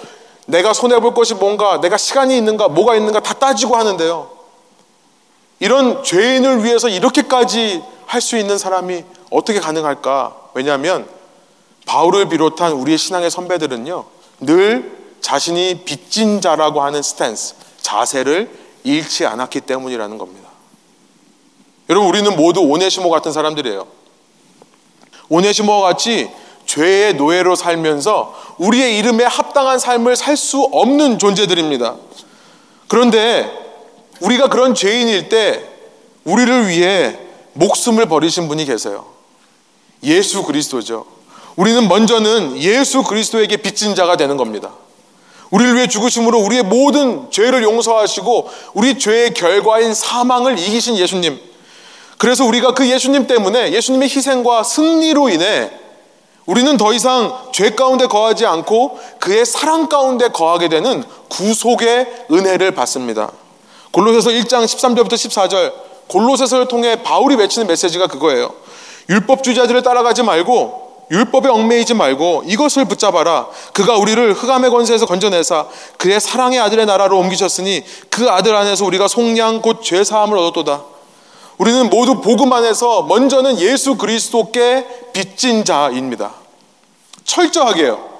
내가 0.46 0.72
손해볼 0.72 1.14
것이 1.14 1.34
뭔가, 1.34 1.80
내가 1.80 1.96
시간이 1.96 2.36
있는가, 2.36 2.68
뭐가 2.68 2.94
있는가 2.94 3.20
다 3.20 3.34
따지고 3.34 3.76
하는데요. 3.76 4.30
이런 5.58 6.02
죄인을 6.04 6.64
위해서 6.64 6.88
이렇게까지 6.88 7.82
할 8.06 8.20
수 8.20 8.36
있는 8.36 8.56
사람이 8.58 9.04
어떻게 9.30 9.58
가능할까? 9.58 10.36
왜냐하면 10.54 11.08
바울을 11.86 12.28
비롯한 12.28 12.72
우리의 12.72 12.98
신앙의 12.98 13.30
선배들은요, 13.30 14.04
늘 14.40 14.98
자신이 15.20 15.82
빚진 15.84 16.40
자라고 16.40 16.82
하는 16.82 17.02
스탠스, 17.02 17.54
자세를 17.80 18.50
잃지 18.84 19.26
않았기 19.26 19.62
때문이라는 19.62 20.18
겁니다. 20.18 20.48
여러분, 21.88 22.08
우리는 22.08 22.34
모두 22.36 22.60
오네시모 22.60 23.10
같은 23.10 23.32
사람들이에요. 23.32 23.86
오네시모와 25.28 25.88
같이 25.88 26.30
죄의 26.66 27.14
노예로 27.14 27.56
살면서 27.56 28.34
우리의 28.58 28.98
이름에 28.98 29.24
합당한 29.24 29.78
삶을 29.78 30.16
살 30.16 30.36
수 30.36 30.62
없는 30.72 31.18
존재들입니다. 31.18 31.96
그런데 32.88 33.50
우리가 34.20 34.48
그런 34.48 34.74
죄인일 34.74 35.28
때 35.28 35.64
우리를 36.24 36.68
위해 36.68 37.18
목숨을 37.54 38.06
버리신 38.06 38.48
분이 38.48 38.64
계세요. 38.64 39.06
예수 40.02 40.42
그리스도죠. 40.42 41.06
우리는 41.56 41.86
먼저는 41.88 42.58
예수 42.58 43.02
그리스도에게 43.02 43.58
빚진 43.58 43.94
자가 43.94 44.16
되는 44.16 44.36
겁니다. 44.36 44.70
우리를 45.50 45.76
위해 45.76 45.86
죽으심으로 45.86 46.40
우리의 46.40 46.64
모든 46.64 47.30
죄를 47.30 47.62
용서하시고 47.62 48.50
우리 48.74 48.98
죄의 48.98 49.34
결과인 49.34 49.94
사망을 49.94 50.58
이기신 50.58 50.96
예수님. 50.96 51.38
그래서 52.18 52.44
우리가 52.44 52.74
그 52.74 52.88
예수님 52.90 53.26
때문에 53.26 53.72
예수님의 53.72 54.08
희생과 54.08 54.64
승리로 54.64 55.28
인해 55.28 55.70
우리는 56.46 56.76
더 56.76 56.92
이상 56.92 57.32
죄 57.52 57.70
가운데 57.70 58.06
거하지 58.06 58.46
않고 58.46 58.98
그의 59.20 59.46
사랑 59.46 59.88
가운데 59.88 60.28
거하게 60.28 60.68
되는 60.68 61.04
구속의 61.28 62.26
은혜를 62.30 62.72
받습니다. 62.72 63.30
골로새서 63.92 64.30
1장 64.30 64.64
13절부터 64.64 65.12
14절 65.12 65.72
골로새서를 66.08 66.68
통해 66.68 67.02
바울이 67.02 67.36
외치는 67.36 67.66
메시지가 67.66 68.08
그거예요. 68.08 68.52
율법주의자들을 69.08 69.82
따라가지 69.82 70.22
말고 70.22 70.83
율법에 71.10 71.48
얽매이지 71.48 71.94
말고 71.94 72.44
이것을 72.46 72.86
붙잡아라. 72.86 73.48
그가 73.72 73.96
우리를 73.96 74.32
흑암의 74.32 74.70
권세에서 74.70 75.06
건져내사 75.06 75.66
그의 75.98 76.20
사랑의 76.20 76.58
아들의 76.60 76.86
나라로 76.86 77.18
옮기셨으니 77.18 77.84
그 78.10 78.28
아들 78.30 78.54
안에서 78.54 78.84
우리가 78.84 79.08
속량 79.08 79.60
곧 79.60 79.82
죄 79.82 80.02
사함을 80.02 80.38
얻었도다. 80.38 80.82
우리는 81.58 81.88
모두 81.90 82.20
복음 82.20 82.52
안에서 82.52 83.02
먼저는 83.02 83.58
예수 83.60 83.96
그리스도께 83.96 84.86
빚진 85.12 85.64
자입니다. 85.64 86.32
철저하게요. 87.24 88.14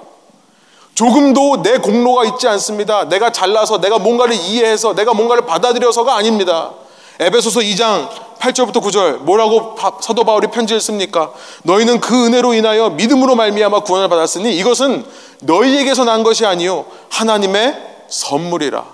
조금도 0.95 1.63
내 1.63 1.79
공로가 1.79 2.25
있지 2.25 2.47
않습니다. 2.47 3.09
내가 3.09 3.33
잘나서 3.33 3.81
내가 3.81 3.99
뭔가를 3.99 4.35
이해해서 4.37 4.95
내가 4.95 5.13
뭔가를 5.13 5.45
받아들여서가 5.47 6.15
아닙니다. 6.15 6.71
에베소서 7.19 7.61
2장 7.61 8.09
8절부터 8.45 8.83
9절 8.83 9.19
뭐라고 9.21 9.77
사도 10.01 10.25
바울이 10.25 10.49
편지를 10.49 10.81
씁니까? 10.81 11.33
너희는 11.63 12.01
그 12.01 12.27
은혜로 12.27 12.53
인하여 12.55 12.91
믿음으로 12.91 13.35
말미암아 13.37 13.81
구원을 13.81 14.09
받았으니 14.09 14.55
이것은 14.57 15.05
너희에게서 15.41 16.05
난 16.05 16.23
것이 16.23 16.45
아니요 16.45 16.85
하나님의 17.11 17.77
선물이라. 18.09 18.85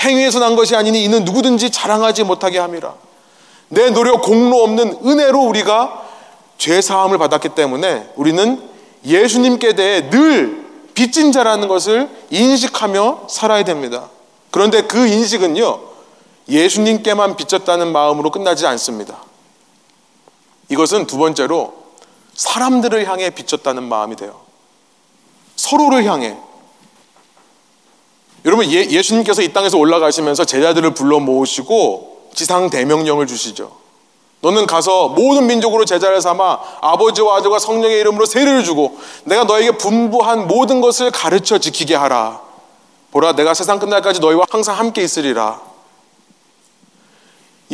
행위에서 0.00 0.38
난 0.38 0.56
것이 0.56 0.74
아니니 0.74 1.04
이는 1.04 1.24
누구든지 1.24 1.70
자랑하지 1.70 2.24
못하게 2.24 2.58
함이라. 2.58 2.94
내 3.68 3.90
노력 3.90 4.22
공로 4.22 4.62
없는 4.62 4.98
은혜로 5.04 5.40
우리가 5.40 6.02
죄 6.56 6.80
사함을 6.80 7.18
받았기 7.18 7.50
때문에 7.50 8.10
우리는 8.16 8.62
예수님께 9.04 9.74
대해 9.74 10.08
늘 10.10 10.64
빚진 10.94 11.32
자라는 11.32 11.68
것을 11.68 12.08
인식하며 12.30 13.24
살아야 13.28 13.64
됩니다. 13.64 14.08
그런데 14.50 14.82
그 14.82 15.06
인식은요, 15.06 15.93
예수님께만 16.48 17.36
빚졌다는 17.36 17.92
마음으로 17.92 18.30
끝나지 18.30 18.66
않습니다. 18.66 19.18
이것은 20.68 21.06
두 21.06 21.18
번째로 21.18 21.74
사람들을 22.34 23.08
향해 23.08 23.30
빚졌다는 23.30 23.82
마음이 23.82 24.16
돼요. 24.16 24.40
서로를 25.56 26.04
향해. 26.04 26.36
여러분, 28.44 28.70
예, 28.70 28.84
예수님께서 28.90 29.40
이 29.42 29.52
땅에서 29.52 29.78
올라가시면서 29.78 30.44
제자들을 30.44 30.92
불러 30.94 31.18
모으시고 31.20 32.30
지상 32.34 32.68
대명령을 32.68 33.26
주시죠. 33.26 33.84
너는 34.40 34.66
가서 34.66 35.08
모든 35.08 35.46
민족으로 35.46 35.86
제자를 35.86 36.20
삼아 36.20 36.58
아버지와 36.82 37.36
아들과 37.36 37.58
성령의 37.58 38.00
이름으로 38.00 38.26
세례를 38.26 38.62
주고 38.62 38.98
내가 39.24 39.44
너에게 39.44 39.78
분부한 39.78 40.46
모든 40.46 40.82
것을 40.82 41.10
가르쳐 41.10 41.56
지키게 41.56 41.94
하라. 41.94 42.42
보라, 43.10 43.36
내가 43.36 43.54
세상 43.54 43.78
끝날까지 43.78 44.20
너희와 44.20 44.44
항상 44.50 44.76
함께 44.76 45.02
있으리라. 45.02 45.73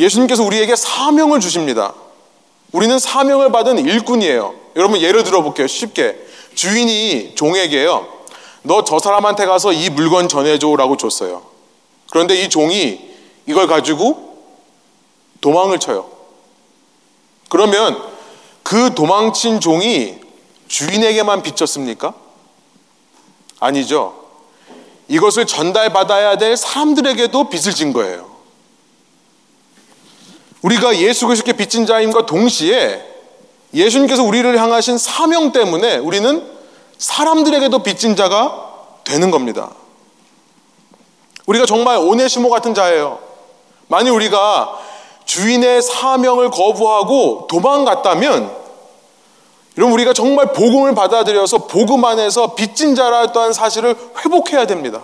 예수님께서 0.01 0.43
우리에게 0.43 0.75
사명을 0.75 1.39
주십니다. 1.39 1.93
우리는 2.71 2.97
사명을 2.97 3.51
받은 3.51 3.77
일꾼이에요. 3.79 4.53
여러분 4.75 4.99
예를 4.99 5.23
들어 5.23 5.41
볼게요. 5.43 5.67
쉽게. 5.67 6.17
주인이 6.55 7.35
종에게요. 7.35 8.07
너 8.63 8.83
저 8.83 8.99
사람한테 8.99 9.45
가서 9.45 9.71
이 9.71 9.89
물건 9.89 10.27
전해줘라고 10.27 10.97
줬어요. 10.97 11.43
그런데 12.11 12.35
이 12.41 12.49
종이 12.49 13.09
이걸 13.45 13.67
가지고 13.67 14.37
도망을 15.39 15.79
쳐요. 15.79 16.09
그러면 17.49 18.01
그 18.63 18.93
도망친 18.93 19.59
종이 19.59 20.15
주인에게만 20.67 21.41
빚졌습니까? 21.41 22.13
아니죠. 23.59 24.15
이것을 25.07 25.45
전달받아야 25.45 26.37
될 26.37 26.55
사람들에게도 26.55 27.49
빚을 27.49 27.73
진 27.73 27.91
거예요. 27.93 28.30
우리가 30.61 30.97
예수 30.97 31.25
그리스도께 31.27 31.53
빚진 31.53 31.85
자임과 31.85 32.25
동시에 32.25 33.05
예수님께서 33.73 34.23
우리를 34.23 34.57
향하신 34.59 34.97
사명 34.97 35.51
때문에 35.51 35.97
우리는 35.97 36.45
사람들에게도 36.97 37.83
빚진 37.83 38.15
자가 38.15 38.69
되는 39.03 39.31
겁니다. 39.31 39.71
우리가 41.45 41.65
정말 41.65 41.97
오네시모 41.97 42.49
같은 42.49 42.73
자예요. 42.73 43.19
만약 43.87 44.13
우리가 44.13 44.77
주인의 45.25 45.81
사명을 45.81 46.51
거부하고 46.51 47.47
도망갔다면 47.49 48.61
여러분 49.77 49.93
우리가 49.93 50.13
정말 50.13 50.51
복음을 50.53 50.93
받아들여서 50.93 51.67
복음 51.67 52.03
안에서 52.03 52.55
빚진 52.55 52.93
자라던 52.93 53.53
사실을 53.53 53.95
회복해야 54.23 54.67
됩니다. 54.67 55.01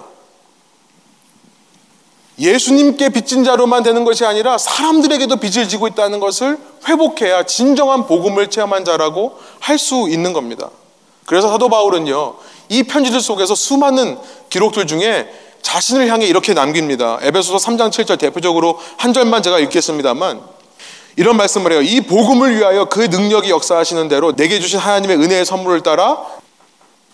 예수님께 2.39 3.09
빚진 3.09 3.43
자로만 3.43 3.83
되는 3.83 4.03
것이 4.05 4.25
아니라 4.25 4.57
사람들에게도 4.57 5.37
빚을 5.37 5.67
지고 5.67 5.87
있다는 5.87 6.19
것을 6.19 6.57
회복해야 6.87 7.43
진정한 7.43 8.05
복음을 8.05 8.49
체험한 8.49 8.85
자라고 8.85 9.37
할 9.59 9.77
수 9.77 10.07
있는 10.09 10.33
겁니다. 10.33 10.69
그래서 11.25 11.49
사도 11.49 11.69
바울은요, 11.69 12.35
이 12.69 12.83
편지들 12.83 13.19
속에서 13.19 13.53
수많은 13.55 14.17
기록들 14.49 14.87
중에 14.87 15.29
자신을 15.61 16.07
향해 16.07 16.25
이렇게 16.25 16.53
남깁니다. 16.53 17.19
에베소서 17.21 17.57
3장 17.57 17.89
7절 17.89 18.17
대표적으로 18.19 18.79
한 18.97 19.13
절만 19.13 19.43
제가 19.43 19.59
읽겠습니다만 19.59 20.41
이런 21.17 21.35
말씀을 21.35 21.71
해요. 21.73 21.81
이 21.81 22.01
복음을 22.01 22.55
위하여 22.55 22.85
그 22.85 22.99
능력이 23.01 23.49
역사하시는 23.49 24.07
대로 24.07 24.35
내게 24.35 24.59
주신 24.59 24.79
하나님의 24.79 25.17
은혜의 25.17 25.45
선물을 25.45 25.81
따라 25.81 26.23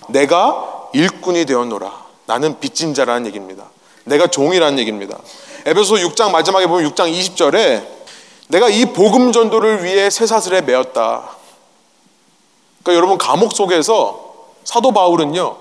내가 0.09 0.89
일꾼이 0.93 1.45
되었노라. 1.45 2.03
나는 2.25 2.59
빚진 2.59 2.93
자라는 2.93 3.25
얘기입니다. 3.27 3.63
내가 4.05 4.27
종이라는 4.27 4.79
얘기입니다. 4.79 5.17
에베소 5.65 5.95
6장 5.95 6.31
마지막에 6.31 6.67
보면 6.67 6.89
6장 6.91 7.11
20절에 7.11 7.85
내가 8.49 8.69
이 8.69 8.85
복음 8.85 9.31
전도를 9.31 9.83
위해 9.83 10.09
쇠사슬에 10.09 10.61
매었다. 10.61 11.29
그러니까 12.83 12.97
여러분 12.97 13.17
감옥 13.17 13.53
속에서 13.53 14.33
사도 14.63 14.91
바울은요. 14.91 15.57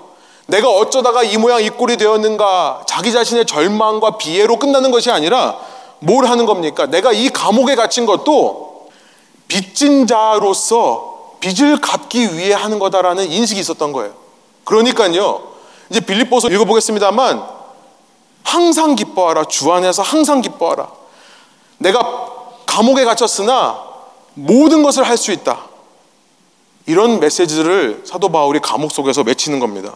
내가 0.47 0.69
어쩌다가 0.69 1.23
이 1.23 1.37
모양 1.37 1.63
이 1.63 1.69
꼴이 1.69 1.97
되었는가 1.97 2.83
자기 2.85 3.11
자신의 3.11 3.45
절망과 3.45 4.17
비애로 4.17 4.59
끝나는 4.59 4.91
것이 4.91 5.09
아니라 5.09 5.57
뭘 5.99 6.25
하는 6.25 6.45
겁니까? 6.45 6.85
내가 6.85 7.13
이 7.13 7.29
감옥에 7.29 7.75
갇힌 7.75 8.05
것도 8.05 8.89
빚진 9.47 10.05
자로서 10.05 11.37
빚을 11.39 11.79
갚기 11.79 12.37
위해 12.37 12.53
하는 12.53 12.79
거다라는 12.79 13.31
인식이 13.31 13.59
있었던 13.59 13.93
거예요. 13.93 14.13
그러니까요. 14.65 15.53
이제 15.89 16.01
빌립보서 16.01 16.49
읽어보겠습니다만 16.49 17.62
항상 18.43 18.95
기뻐하라. 18.95 19.45
주 19.45 19.71
안에서 19.71 20.01
항상 20.01 20.41
기뻐하라. 20.41 20.87
내가 21.77 22.29
감옥에 22.65 23.03
갇혔으나 23.05 23.81
모든 24.33 24.83
것을 24.83 25.03
할 25.03 25.17
수 25.17 25.31
있다. 25.31 25.65
이런 26.85 27.19
메시지를 27.19 28.03
사도 28.05 28.29
바울이 28.29 28.59
감옥 28.59 28.91
속에서 28.91 29.21
외치는 29.21 29.59
겁니다. 29.59 29.95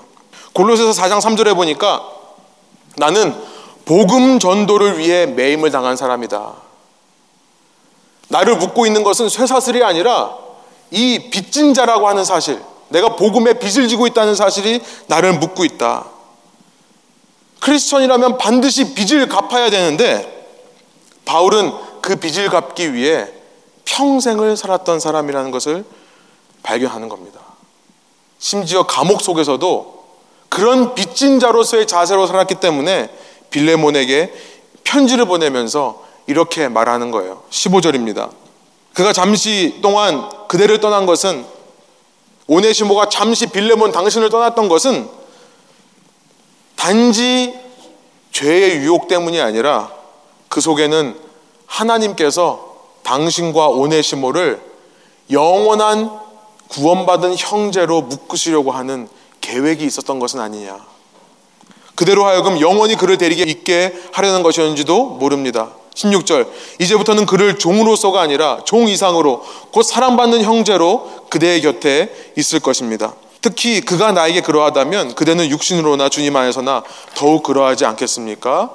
골로새서 0.53 1.01
4장 1.01 1.19
3절에 1.19 1.55
보니까 1.55 2.03
나는 2.95 3.35
복음 3.85 4.39
전도를 4.39 4.97
위해 4.97 5.25
매임을 5.25 5.71
당한 5.71 5.97
사람이다. 5.97 6.53
나를 8.29 8.57
묶고 8.57 8.85
있는 8.85 9.03
것은 9.03 9.29
쇠사슬이 9.29 9.83
아니라 9.83 10.35
이 10.91 11.29
빚진 11.29 11.73
자라고 11.73 12.07
하는 12.07 12.23
사실, 12.23 12.61
내가 12.89 13.15
복음에 13.15 13.53
빚을 13.53 13.87
지고 13.87 14.07
있다는 14.07 14.35
사실이 14.35 14.81
나를 15.07 15.33
묶고 15.33 15.65
있다. 15.65 16.05
크리스천이라면 17.61 18.37
반드시 18.37 18.93
빚을 18.93 19.27
갚아야 19.27 19.69
되는데 19.69 20.33
바울은 21.25 21.73
그 22.01 22.15
빚을 22.15 22.49
갚기 22.49 22.93
위해 22.93 23.27
평생을 23.85 24.55
살았던 24.57 24.99
사람이라는 24.99 25.51
것을 25.51 25.85
발견하는 26.63 27.09
겁니다. 27.09 27.39
심지어 28.39 28.83
감옥 28.83 29.21
속에서도 29.21 29.97
그런 30.49 30.95
빚진 30.95 31.39
자로서의 31.39 31.87
자세로 31.87 32.27
살았기 32.27 32.55
때문에 32.55 33.09
빌레몬에게 33.49 34.33
편지를 34.83 35.25
보내면서 35.25 36.05
이렇게 36.27 36.67
말하는 36.67 37.11
거예요. 37.11 37.43
15절입니다. 37.49 38.29
그가 38.93 39.13
잠시 39.13 39.79
동안 39.81 40.29
그대를 40.47 40.79
떠난 40.79 41.05
것은 41.05 41.45
오네시모가 42.47 43.09
잠시 43.09 43.47
빌레몬 43.47 43.91
당신을 43.91 44.29
떠났던 44.29 44.69
것은 44.69 45.09
단지 46.77 47.53
죄의 48.31 48.77
유혹 48.77 49.09
때문이 49.09 49.41
아니라 49.41 49.91
그 50.47 50.61
속에는 50.61 51.19
하나님께서 51.65 52.77
당신과 53.03 53.67
오네시모를 53.67 54.61
영원한 55.31 56.09
구원받은 56.69 57.35
형제로 57.37 58.01
묶으시려고 58.01 58.71
하는 58.71 59.09
계획이 59.41 59.83
있었던 59.85 60.19
것은 60.19 60.39
아니냐. 60.39 60.77
그대로 61.95 62.25
하여금 62.25 62.61
영원히 62.61 62.95
그를 62.95 63.17
데리게 63.17 63.43
있게 63.43 63.93
하려는 64.13 64.43
것이었는지도 64.43 65.05
모릅니다. 65.05 65.71
16절 65.95 66.47
이제부터는 66.79 67.25
그를 67.25 67.57
종으로서가 67.57 68.21
아니라 68.21 68.59
종 68.65 68.87
이상으로 68.87 69.43
곧 69.71 69.81
사랑받는 69.83 70.43
형제로 70.43 71.09
그대의 71.29 71.61
곁에 71.61 72.13
있을 72.37 72.59
것입니다. 72.59 73.15
특히 73.41 73.81
그가 73.81 74.11
나에게 74.11 74.41
그러하다면 74.41 75.15
그대는 75.15 75.49
육신으로나 75.49 76.09
주님 76.09 76.35
안에서나 76.35 76.83
더욱 77.15 77.43
그러하지 77.43 77.85
않겠습니까? 77.85 78.71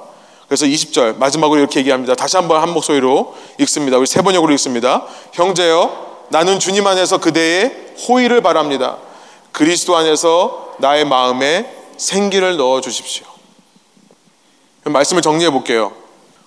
그래서 0.47 0.65
20절 0.65 1.17
마지막으로 1.17 1.59
이렇게 1.59 1.79
얘기합니다. 1.79 2.15
다시 2.15 2.37
한번 2.37 2.61
한 2.61 2.71
목소리로 2.73 3.35
읽습니다. 3.59 3.97
우리 3.97 4.05
세 4.05 4.21
번역으로 4.21 4.53
읽습니다. 4.53 5.05
형제여 5.33 6.13
나는 6.29 6.59
주님 6.59 6.85
안에서 6.85 7.17
그대의 7.19 7.93
호의를 8.07 8.41
바랍니다. 8.41 8.97
그리스도 9.51 9.95
안에서 9.95 10.75
나의 10.79 11.05
마음에 11.05 11.71
생기를 11.97 12.57
넣어 12.57 12.81
주십시오. 12.81 13.25
말씀을 14.83 15.21
정리해 15.21 15.49
볼게요. 15.49 15.93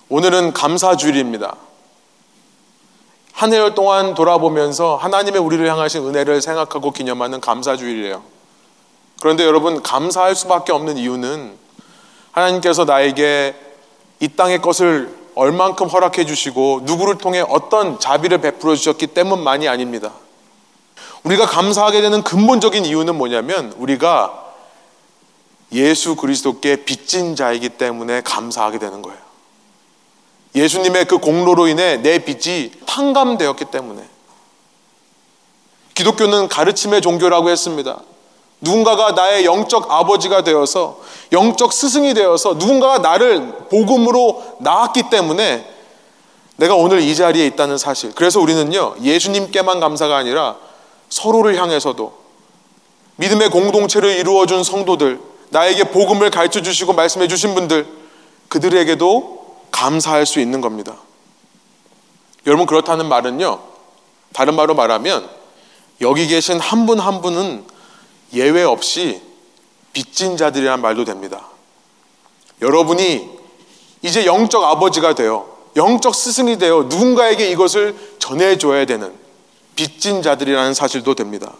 오늘은 0.09 0.53
감사 0.53 0.95
주일입니다. 0.95 1.55
한 3.37 3.53
해열 3.53 3.75
동안 3.75 4.15
돌아보면서 4.15 4.95
하나님의 4.95 5.39
우리를 5.39 5.69
향하신 5.69 6.07
은혜를 6.07 6.41
생각하고 6.41 6.89
기념하는 6.89 7.39
감사주일이에요. 7.39 8.23
그런데 9.21 9.45
여러분, 9.45 9.83
감사할 9.83 10.33
수밖에 10.33 10.71
없는 10.71 10.97
이유는 10.97 11.55
하나님께서 12.31 12.85
나에게 12.85 13.53
이 14.21 14.27
땅의 14.29 14.63
것을 14.63 15.15
얼만큼 15.35 15.85
허락해 15.85 16.25
주시고 16.25 16.81
누구를 16.85 17.19
통해 17.19 17.43
어떤 17.47 17.99
자비를 17.99 18.39
베풀어 18.39 18.75
주셨기 18.75 19.05
때문만이 19.05 19.67
아닙니다. 19.67 20.13
우리가 21.21 21.45
감사하게 21.45 22.01
되는 22.01 22.23
근본적인 22.23 22.85
이유는 22.85 23.15
뭐냐면 23.19 23.71
우리가 23.77 24.45
예수 25.73 26.15
그리스도께 26.15 26.85
빚진 26.85 27.35
자이기 27.35 27.69
때문에 27.69 28.21
감사하게 28.21 28.79
되는 28.79 29.03
거예요. 29.03 29.26
예수님의 30.57 31.05
그 31.05 31.19
공로로 31.19 31.67
인해 31.67 31.97
내 31.97 32.19
빚이 32.19 32.71
탕감되었기 32.85 33.65
때문에 33.65 34.01
기독교는 35.93 36.47
가르침의 36.47 37.01
종교라고 37.01 37.49
했습니다. 37.49 37.99
누군가가 38.59 39.11
나의 39.11 39.45
영적 39.45 39.91
아버지가 39.91 40.43
되어서 40.43 40.99
영적 41.31 41.73
스승이 41.73 42.13
되어서 42.13 42.55
누군가가 42.55 42.97
나를 42.97 43.67
복음으로 43.69 44.57
낳았기 44.59 45.09
때문에 45.11 45.73
내가 46.55 46.73
오늘 46.75 47.01
이 47.01 47.15
자리에 47.15 47.45
있다는 47.47 47.77
사실. 47.77 48.13
그래서 48.15 48.39
우리는요, 48.39 48.95
예수님께만 49.01 49.79
감사가 49.79 50.17
아니라 50.17 50.55
서로를 51.09 51.55
향해서도 51.61 52.13
믿음의 53.17 53.49
공동체를 53.51 54.17
이루어준 54.17 54.63
성도들, 54.63 55.19
나에게 55.49 55.85
복음을 55.85 56.29
가르쳐 56.31 56.61
주시고 56.61 56.93
말씀해 56.93 57.27
주신 57.27 57.53
분들, 57.53 57.87
그들에게도 58.47 59.36
감사할 59.71 60.25
수 60.25 60.39
있는 60.39 60.61
겁니다. 60.61 60.97
여러분, 62.45 62.65
그렇다는 62.65 63.07
말은요, 63.07 63.59
다른 64.33 64.55
말로 64.55 64.73
말하면 64.75 65.29
여기 66.01 66.27
계신 66.27 66.59
한 66.59 66.85
분한 66.85 67.05
한 67.05 67.21
분은 67.21 67.65
예외 68.33 68.63
없이 68.63 69.21
빚진 69.93 70.37
자들이란 70.37 70.81
말도 70.81 71.05
됩니다. 71.05 71.47
여러분이 72.61 73.29
이제 74.01 74.25
영적 74.25 74.63
아버지가 74.63 75.15
되어 75.15 75.47
영적 75.75 76.13
스승이 76.13 76.57
되어 76.57 76.83
누군가에게 76.83 77.49
이것을 77.49 77.95
전해줘야 78.19 78.85
되는 78.85 79.13
빚진 79.75 80.21
자들이라는 80.21 80.73
사실도 80.73 81.15
됩니다. 81.15 81.53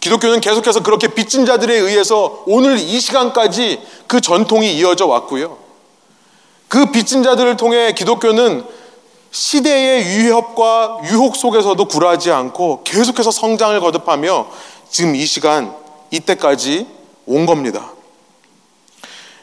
기독교는 0.00 0.40
계속해서 0.40 0.82
그렇게 0.82 1.08
빚진 1.08 1.46
자들에 1.46 1.74
의해서 1.74 2.42
오늘 2.46 2.78
이 2.78 3.00
시간까지 3.00 3.80
그 4.06 4.20
전통이 4.20 4.76
이어져 4.76 5.06
왔고요. 5.06 5.58
그 6.68 6.90
빚진 6.92 7.22
자들을 7.22 7.56
통해 7.56 7.92
기독교는 7.92 8.64
시대의 9.30 10.06
위협과 10.06 11.00
유혹 11.10 11.36
속에서도 11.36 11.82
굴하지 11.86 12.30
않고 12.30 12.82
계속해서 12.84 13.30
성장을 13.30 13.78
거듭하며 13.80 14.48
지금 14.90 15.14
이 15.14 15.24
시간, 15.26 15.74
이때까지 16.10 16.86
온 17.26 17.46
겁니다. 17.46 17.92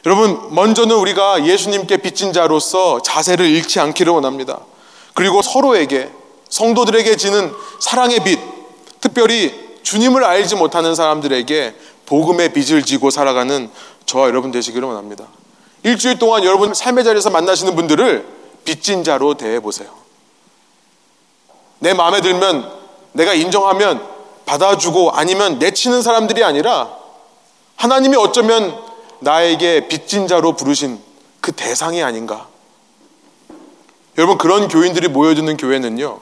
여러분, 0.04 0.54
먼저는 0.54 0.94
우리가 0.96 1.44
예수님께 1.44 1.98
빚진 1.98 2.32
자로서 2.32 3.00
자세를 3.02 3.46
잃지 3.46 3.80
않기를 3.80 4.12
원합니다. 4.12 4.60
그리고 5.14 5.42
서로에게, 5.42 6.10
성도들에게 6.48 7.16
지는 7.16 7.52
사랑의 7.80 8.20
빚, 8.22 8.38
특별히 9.00 9.52
주님을 9.82 10.24
알지 10.24 10.56
못하는 10.56 10.94
사람들에게 10.94 11.74
복음의 12.06 12.52
빚을 12.52 12.84
지고 12.84 13.10
살아가는 13.10 13.70
저와 14.04 14.28
여러분 14.28 14.50
되시기를 14.52 14.86
원합니다. 14.86 15.26
일주일 15.86 16.18
동안 16.18 16.42
여러분 16.42 16.74
삶의 16.74 17.04
자리에서 17.04 17.30
만나시는 17.30 17.76
분들을 17.76 18.26
빚진 18.64 19.04
자로 19.04 19.34
대해 19.34 19.60
보세요. 19.60 19.88
내 21.78 21.94
마음에 21.94 22.20
들면 22.20 22.72
내가 23.12 23.34
인정하면 23.34 24.04
받아주고 24.46 25.12
아니면 25.12 25.60
내치는 25.60 26.02
사람들이 26.02 26.42
아니라 26.42 26.92
하나님이 27.76 28.16
어쩌면 28.16 28.76
나에게 29.20 29.86
빚진 29.86 30.26
자로 30.26 30.56
부르신 30.56 31.00
그 31.40 31.52
대상이 31.52 32.02
아닌가. 32.02 32.48
여러분 34.18 34.38
그런 34.38 34.66
교인들이 34.66 35.06
모여드는 35.06 35.56
교회는요 35.56 36.20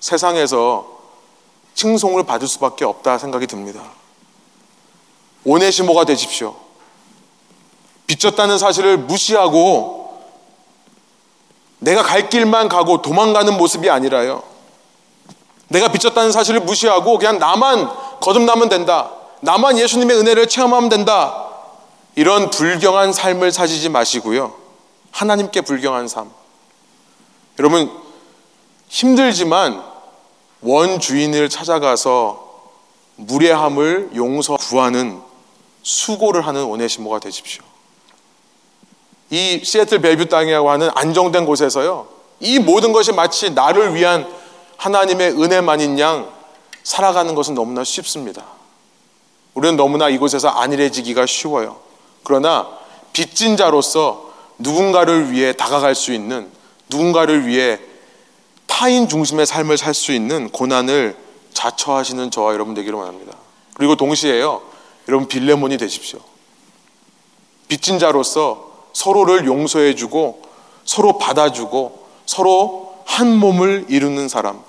세상에서 0.00 1.00
칭송을 1.72 2.24
받을 2.24 2.46
수밖에 2.46 2.84
없다 2.84 3.16
생각이 3.16 3.46
듭니다. 3.46 3.82
오네시모가 5.44 6.04
되십시오. 6.04 6.69
빚졌다는 8.10 8.58
사실을 8.58 8.98
무시하고 8.98 10.20
내가 11.78 12.02
갈 12.02 12.28
길만 12.28 12.68
가고 12.68 13.02
도망가는 13.02 13.56
모습이 13.56 13.88
아니라요. 13.88 14.42
내가 15.68 15.92
빚졌다는 15.92 16.32
사실을 16.32 16.60
무시하고 16.60 17.18
그냥 17.18 17.38
나만 17.38 17.88
거듭나면 18.20 18.68
된다. 18.68 19.12
나만 19.42 19.78
예수님의 19.78 20.18
은혜를 20.18 20.48
체험하면 20.48 20.88
된다. 20.88 21.46
이런 22.16 22.50
불경한 22.50 23.12
삶을 23.12 23.52
사시지 23.52 23.88
마시고요. 23.88 24.54
하나님께 25.12 25.60
불경한 25.60 26.08
삶. 26.08 26.30
여러분, 27.60 27.90
힘들지만 28.88 29.84
원주인을 30.62 31.48
찾아가서 31.48 32.50
무례함을 33.14 34.10
용서 34.16 34.56
구하는 34.56 35.22
수고를 35.84 36.44
하는 36.44 36.64
오네시모가 36.64 37.20
되십시오. 37.20 37.69
이 39.30 39.60
시애틀 39.62 40.00
벨뷰 40.00 40.26
땅이라고 40.26 40.70
하는 40.70 40.90
안정된 40.94 41.46
곳에서요. 41.46 42.08
이 42.40 42.58
모든 42.58 42.92
것이 42.92 43.12
마치 43.12 43.50
나를 43.50 43.94
위한 43.94 44.28
하나님의 44.76 45.32
은혜만인 45.32 45.98
양 45.98 46.28
살아가는 46.82 47.34
것은 47.34 47.54
너무나 47.54 47.84
쉽습니다. 47.84 48.44
우리는 49.54 49.76
너무나 49.76 50.08
이곳에서 50.08 50.48
안일해지기가 50.48 51.26
쉬워요. 51.26 51.78
그러나 52.24 52.68
빚진 53.12 53.56
자로서 53.56 54.30
누군가를 54.58 55.32
위해 55.32 55.52
다가갈 55.52 55.94
수 55.94 56.12
있는 56.12 56.48
누군가를 56.88 57.46
위해 57.46 57.78
타인 58.66 59.08
중심의 59.08 59.46
삶을 59.46 59.76
살 59.76 59.94
수 59.94 60.12
있는 60.12 60.48
고난을 60.50 61.16
자처하시는 61.52 62.30
저와 62.30 62.54
여러분 62.54 62.74
되기를 62.74 62.98
원합니다. 62.98 63.36
그리고 63.74 63.96
동시에요. 63.96 64.62
여러분 65.08 65.28
빌레몬이 65.28 65.76
되십시오. 65.76 66.20
빚진 67.68 67.98
자로서 67.98 68.69
서로를 68.92 69.46
용서해주고 69.46 70.42
서로 70.84 71.18
받아주고 71.18 72.06
서로 72.26 72.94
한 73.04 73.36
몸을 73.36 73.86
이루는 73.88 74.28
사람. 74.28 74.60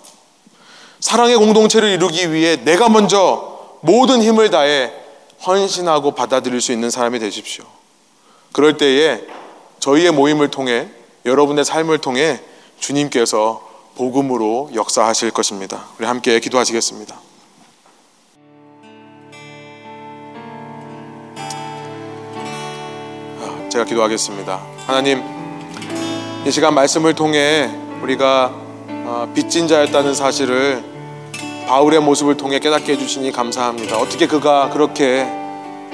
사랑의 1.00 1.38
공동체를 1.38 1.90
이루기 1.90 2.32
위해 2.32 2.64
내가 2.64 2.90
먼저 2.90 3.78
모든 3.82 4.22
힘을 4.22 4.50
다해 4.50 4.94
헌신하고 5.46 6.12
받아들일 6.12 6.62
수 6.62 6.72
있는 6.72 6.90
사람이 6.90 7.20
되십시오. 7.20 7.66
그럴 8.52 8.78
때에 8.78 9.22
저희의 9.80 10.12
모임을 10.12 10.52
통해 10.52 10.88
여러분의 11.26 11.66
삶을 11.66 12.00
통해 12.00 12.40
주님께서 12.80 13.68
복음으로 13.96 14.72
역사하실 14.74 15.32
것입니다. 15.32 15.86
우리 15.98 16.06
함께 16.06 16.40
기도하시겠습니다. 16.40 17.31
제가 23.72 23.86
기도하겠습니다. 23.86 24.60
하나님, 24.86 25.24
이 26.46 26.52
시간 26.52 26.74
말씀을 26.74 27.16
통해 27.16 27.70
우리가 28.02 28.52
아, 28.90 29.28
빚진 29.34 29.70
자였다는 29.70 30.14
사실을 30.14 30.84
바울의 31.68 32.02
모습을 32.02 32.36
통해 32.36 32.60
깨닫게 32.60 32.92
해주시니 32.92 33.32
감사합니다. 33.32 33.98
어떻게 33.98 34.28
그가 34.28 34.70
그렇게 34.72 35.26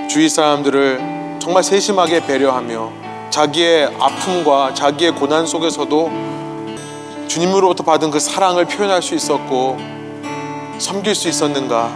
주위 0.10 0.28
사람들을 0.28 1.38
정말 1.38 1.62
세심하게 1.62 2.26
배려하며 2.26 2.92
자기의 3.30 3.96
아픔과 4.00 4.74
자기의 4.74 5.12
고난 5.12 5.46
속에서도 5.46 6.12
주님으로부터 7.28 7.84
받은 7.84 8.10
그 8.10 8.20
사랑을 8.20 8.66
표현할 8.66 9.04
수 9.04 9.14
있었고 9.14 9.78
섬길 10.80 11.14
수 11.14 11.30
있었는가? 11.30 11.96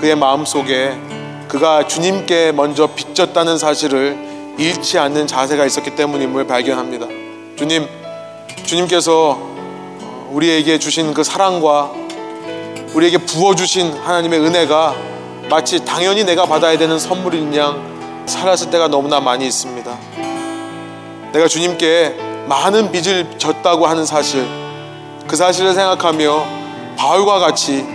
그의 0.00 0.16
마음 0.16 0.44
속에 0.44 0.98
그가 1.46 1.86
주님께 1.86 2.50
먼저 2.50 2.88
빚졌다는 2.88 3.58
사실을 3.58 4.27
잃지 4.58 4.98
않는 4.98 5.26
자세가 5.28 5.64
있었기 5.64 5.94
때문임을 5.94 6.46
발견합니다. 6.46 7.06
주님, 7.56 7.88
주님께서 8.64 9.38
우리에게 10.30 10.78
주신 10.78 11.14
그 11.14 11.22
사랑과 11.22 11.92
우리에게 12.92 13.18
부어주신 13.18 13.92
하나님의 13.92 14.40
은혜가 14.40 14.96
마치 15.48 15.84
당연히 15.84 16.24
내가 16.24 16.44
받아야 16.44 16.76
되는 16.76 16.98
선물인 16.98 17.54
양 17.56 18.24
살았을 18.26 18.70
때가 18.70 18.88
너무나 18.88 19.20
많이 19.20 19.46
있습니다. 19.46 19.96
내가 21.32 21.46
주님께 21.46 22.16
많은 22.48 22.90
빚을 22.90 23.38
졌다고 23.38 23.86
하는 23.86 24.04
사실, 24.04 24.46
그 25.26 25.36
사실을 25.36 25.72
생각하며 25.74 26.46
바울과 26.96 27.38
같이 27.38 27.86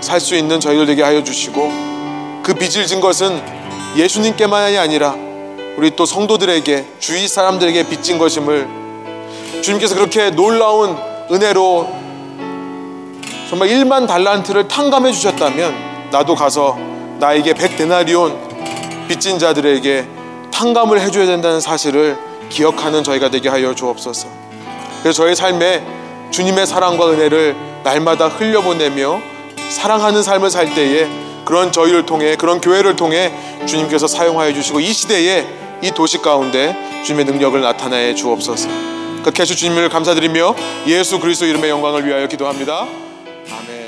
살 0.00 0.20
수 0.20 0.34
있는 0.34 0.60
저희들 0.60 0.86
되게 0.86 1.02
하여 1.02 1.22
주시고 1.22 1.70
그 2.42 2.54
빚을 2.54 2.86
진 2.86 3.00
것은 3.00 3.40
예수님께만이 3.96 4.76
아니라 4.76 5.14
우리 5.76 5.94
또 5.96 6.04
성도들에게 6.04 6.86
주위 6.98 7.26
사람들에게 7.26 7.88
빚진 7.88 8.18
것임을 8.18 8.68
주님께서 9.62 9.94
그렇게 9.94 10.30
놀라운 10.30 10.96
은혜로 11.30 11.88
정말 13.48 13.68
1만 13.68 14.06
달란트를 14.06 14.68
탕감해 14.68 15.12
주셨다면 15.12 16.10
나도 16.10 16.34
가서 16.34 16.78
나에게 17.18 17.54
100데나리온 17.54 19.08
빚진 19.08 19.38
자들에게 19.38 20.06
탕감을 20.52 21.00
해줘야 21.00 21.26
된다는 21.26 21.60
사실을 21.60 22.16
기억하는 22.48 23.02
저희가 23.02 23.30
되게 23.30 23.48
하여 23.48 23.74
주옵소서. 23.74 24.28
그래서 25.02 25.22
저희 25.22 25.34
삶에 25.34 25.84
주님의 26.30 26.66
사랑과 26.66 27.10
은혜를 27.10 27.56
날마다 27.82 28.28
흘려보내며 28.28 29.20
사랑하는 29.70 30.22
삶을 30.22 30.50
살 30.50 30.74
때에 30.74 31.08
그런 31.44 31.72
저희를 31.72 32.06
통해 32.06 32.36
그런 32.36 32.60
교회를 32.60 32.96
통해 32.96 33.32
주님께서 33.66 34.06
사용하여 34.06 34.52
주시고 34.52 34.80
이 34.80 34.92
시대에 34.92 35.59
이 35.82 35.90
도시 35.92 36.18
가운데 36.18 36.74
주님의 37.04 37.24
능력을 37.26 37.60
나타내 37.60 38.14
주옵소서. 38.14 38.68
그렇게 39.22 39.42
하실 39.42 39.56
주님을 39.56 39.88
감사드리며 39.88 40.54
예수 40.86 41.18
그리스도 41.20 41.46
이름의 41.46 41.70
영광을 41.70 42.06
위하여 42.06 42.26
기도합니다. 42.26 42.86
아멘. 43.50 43.79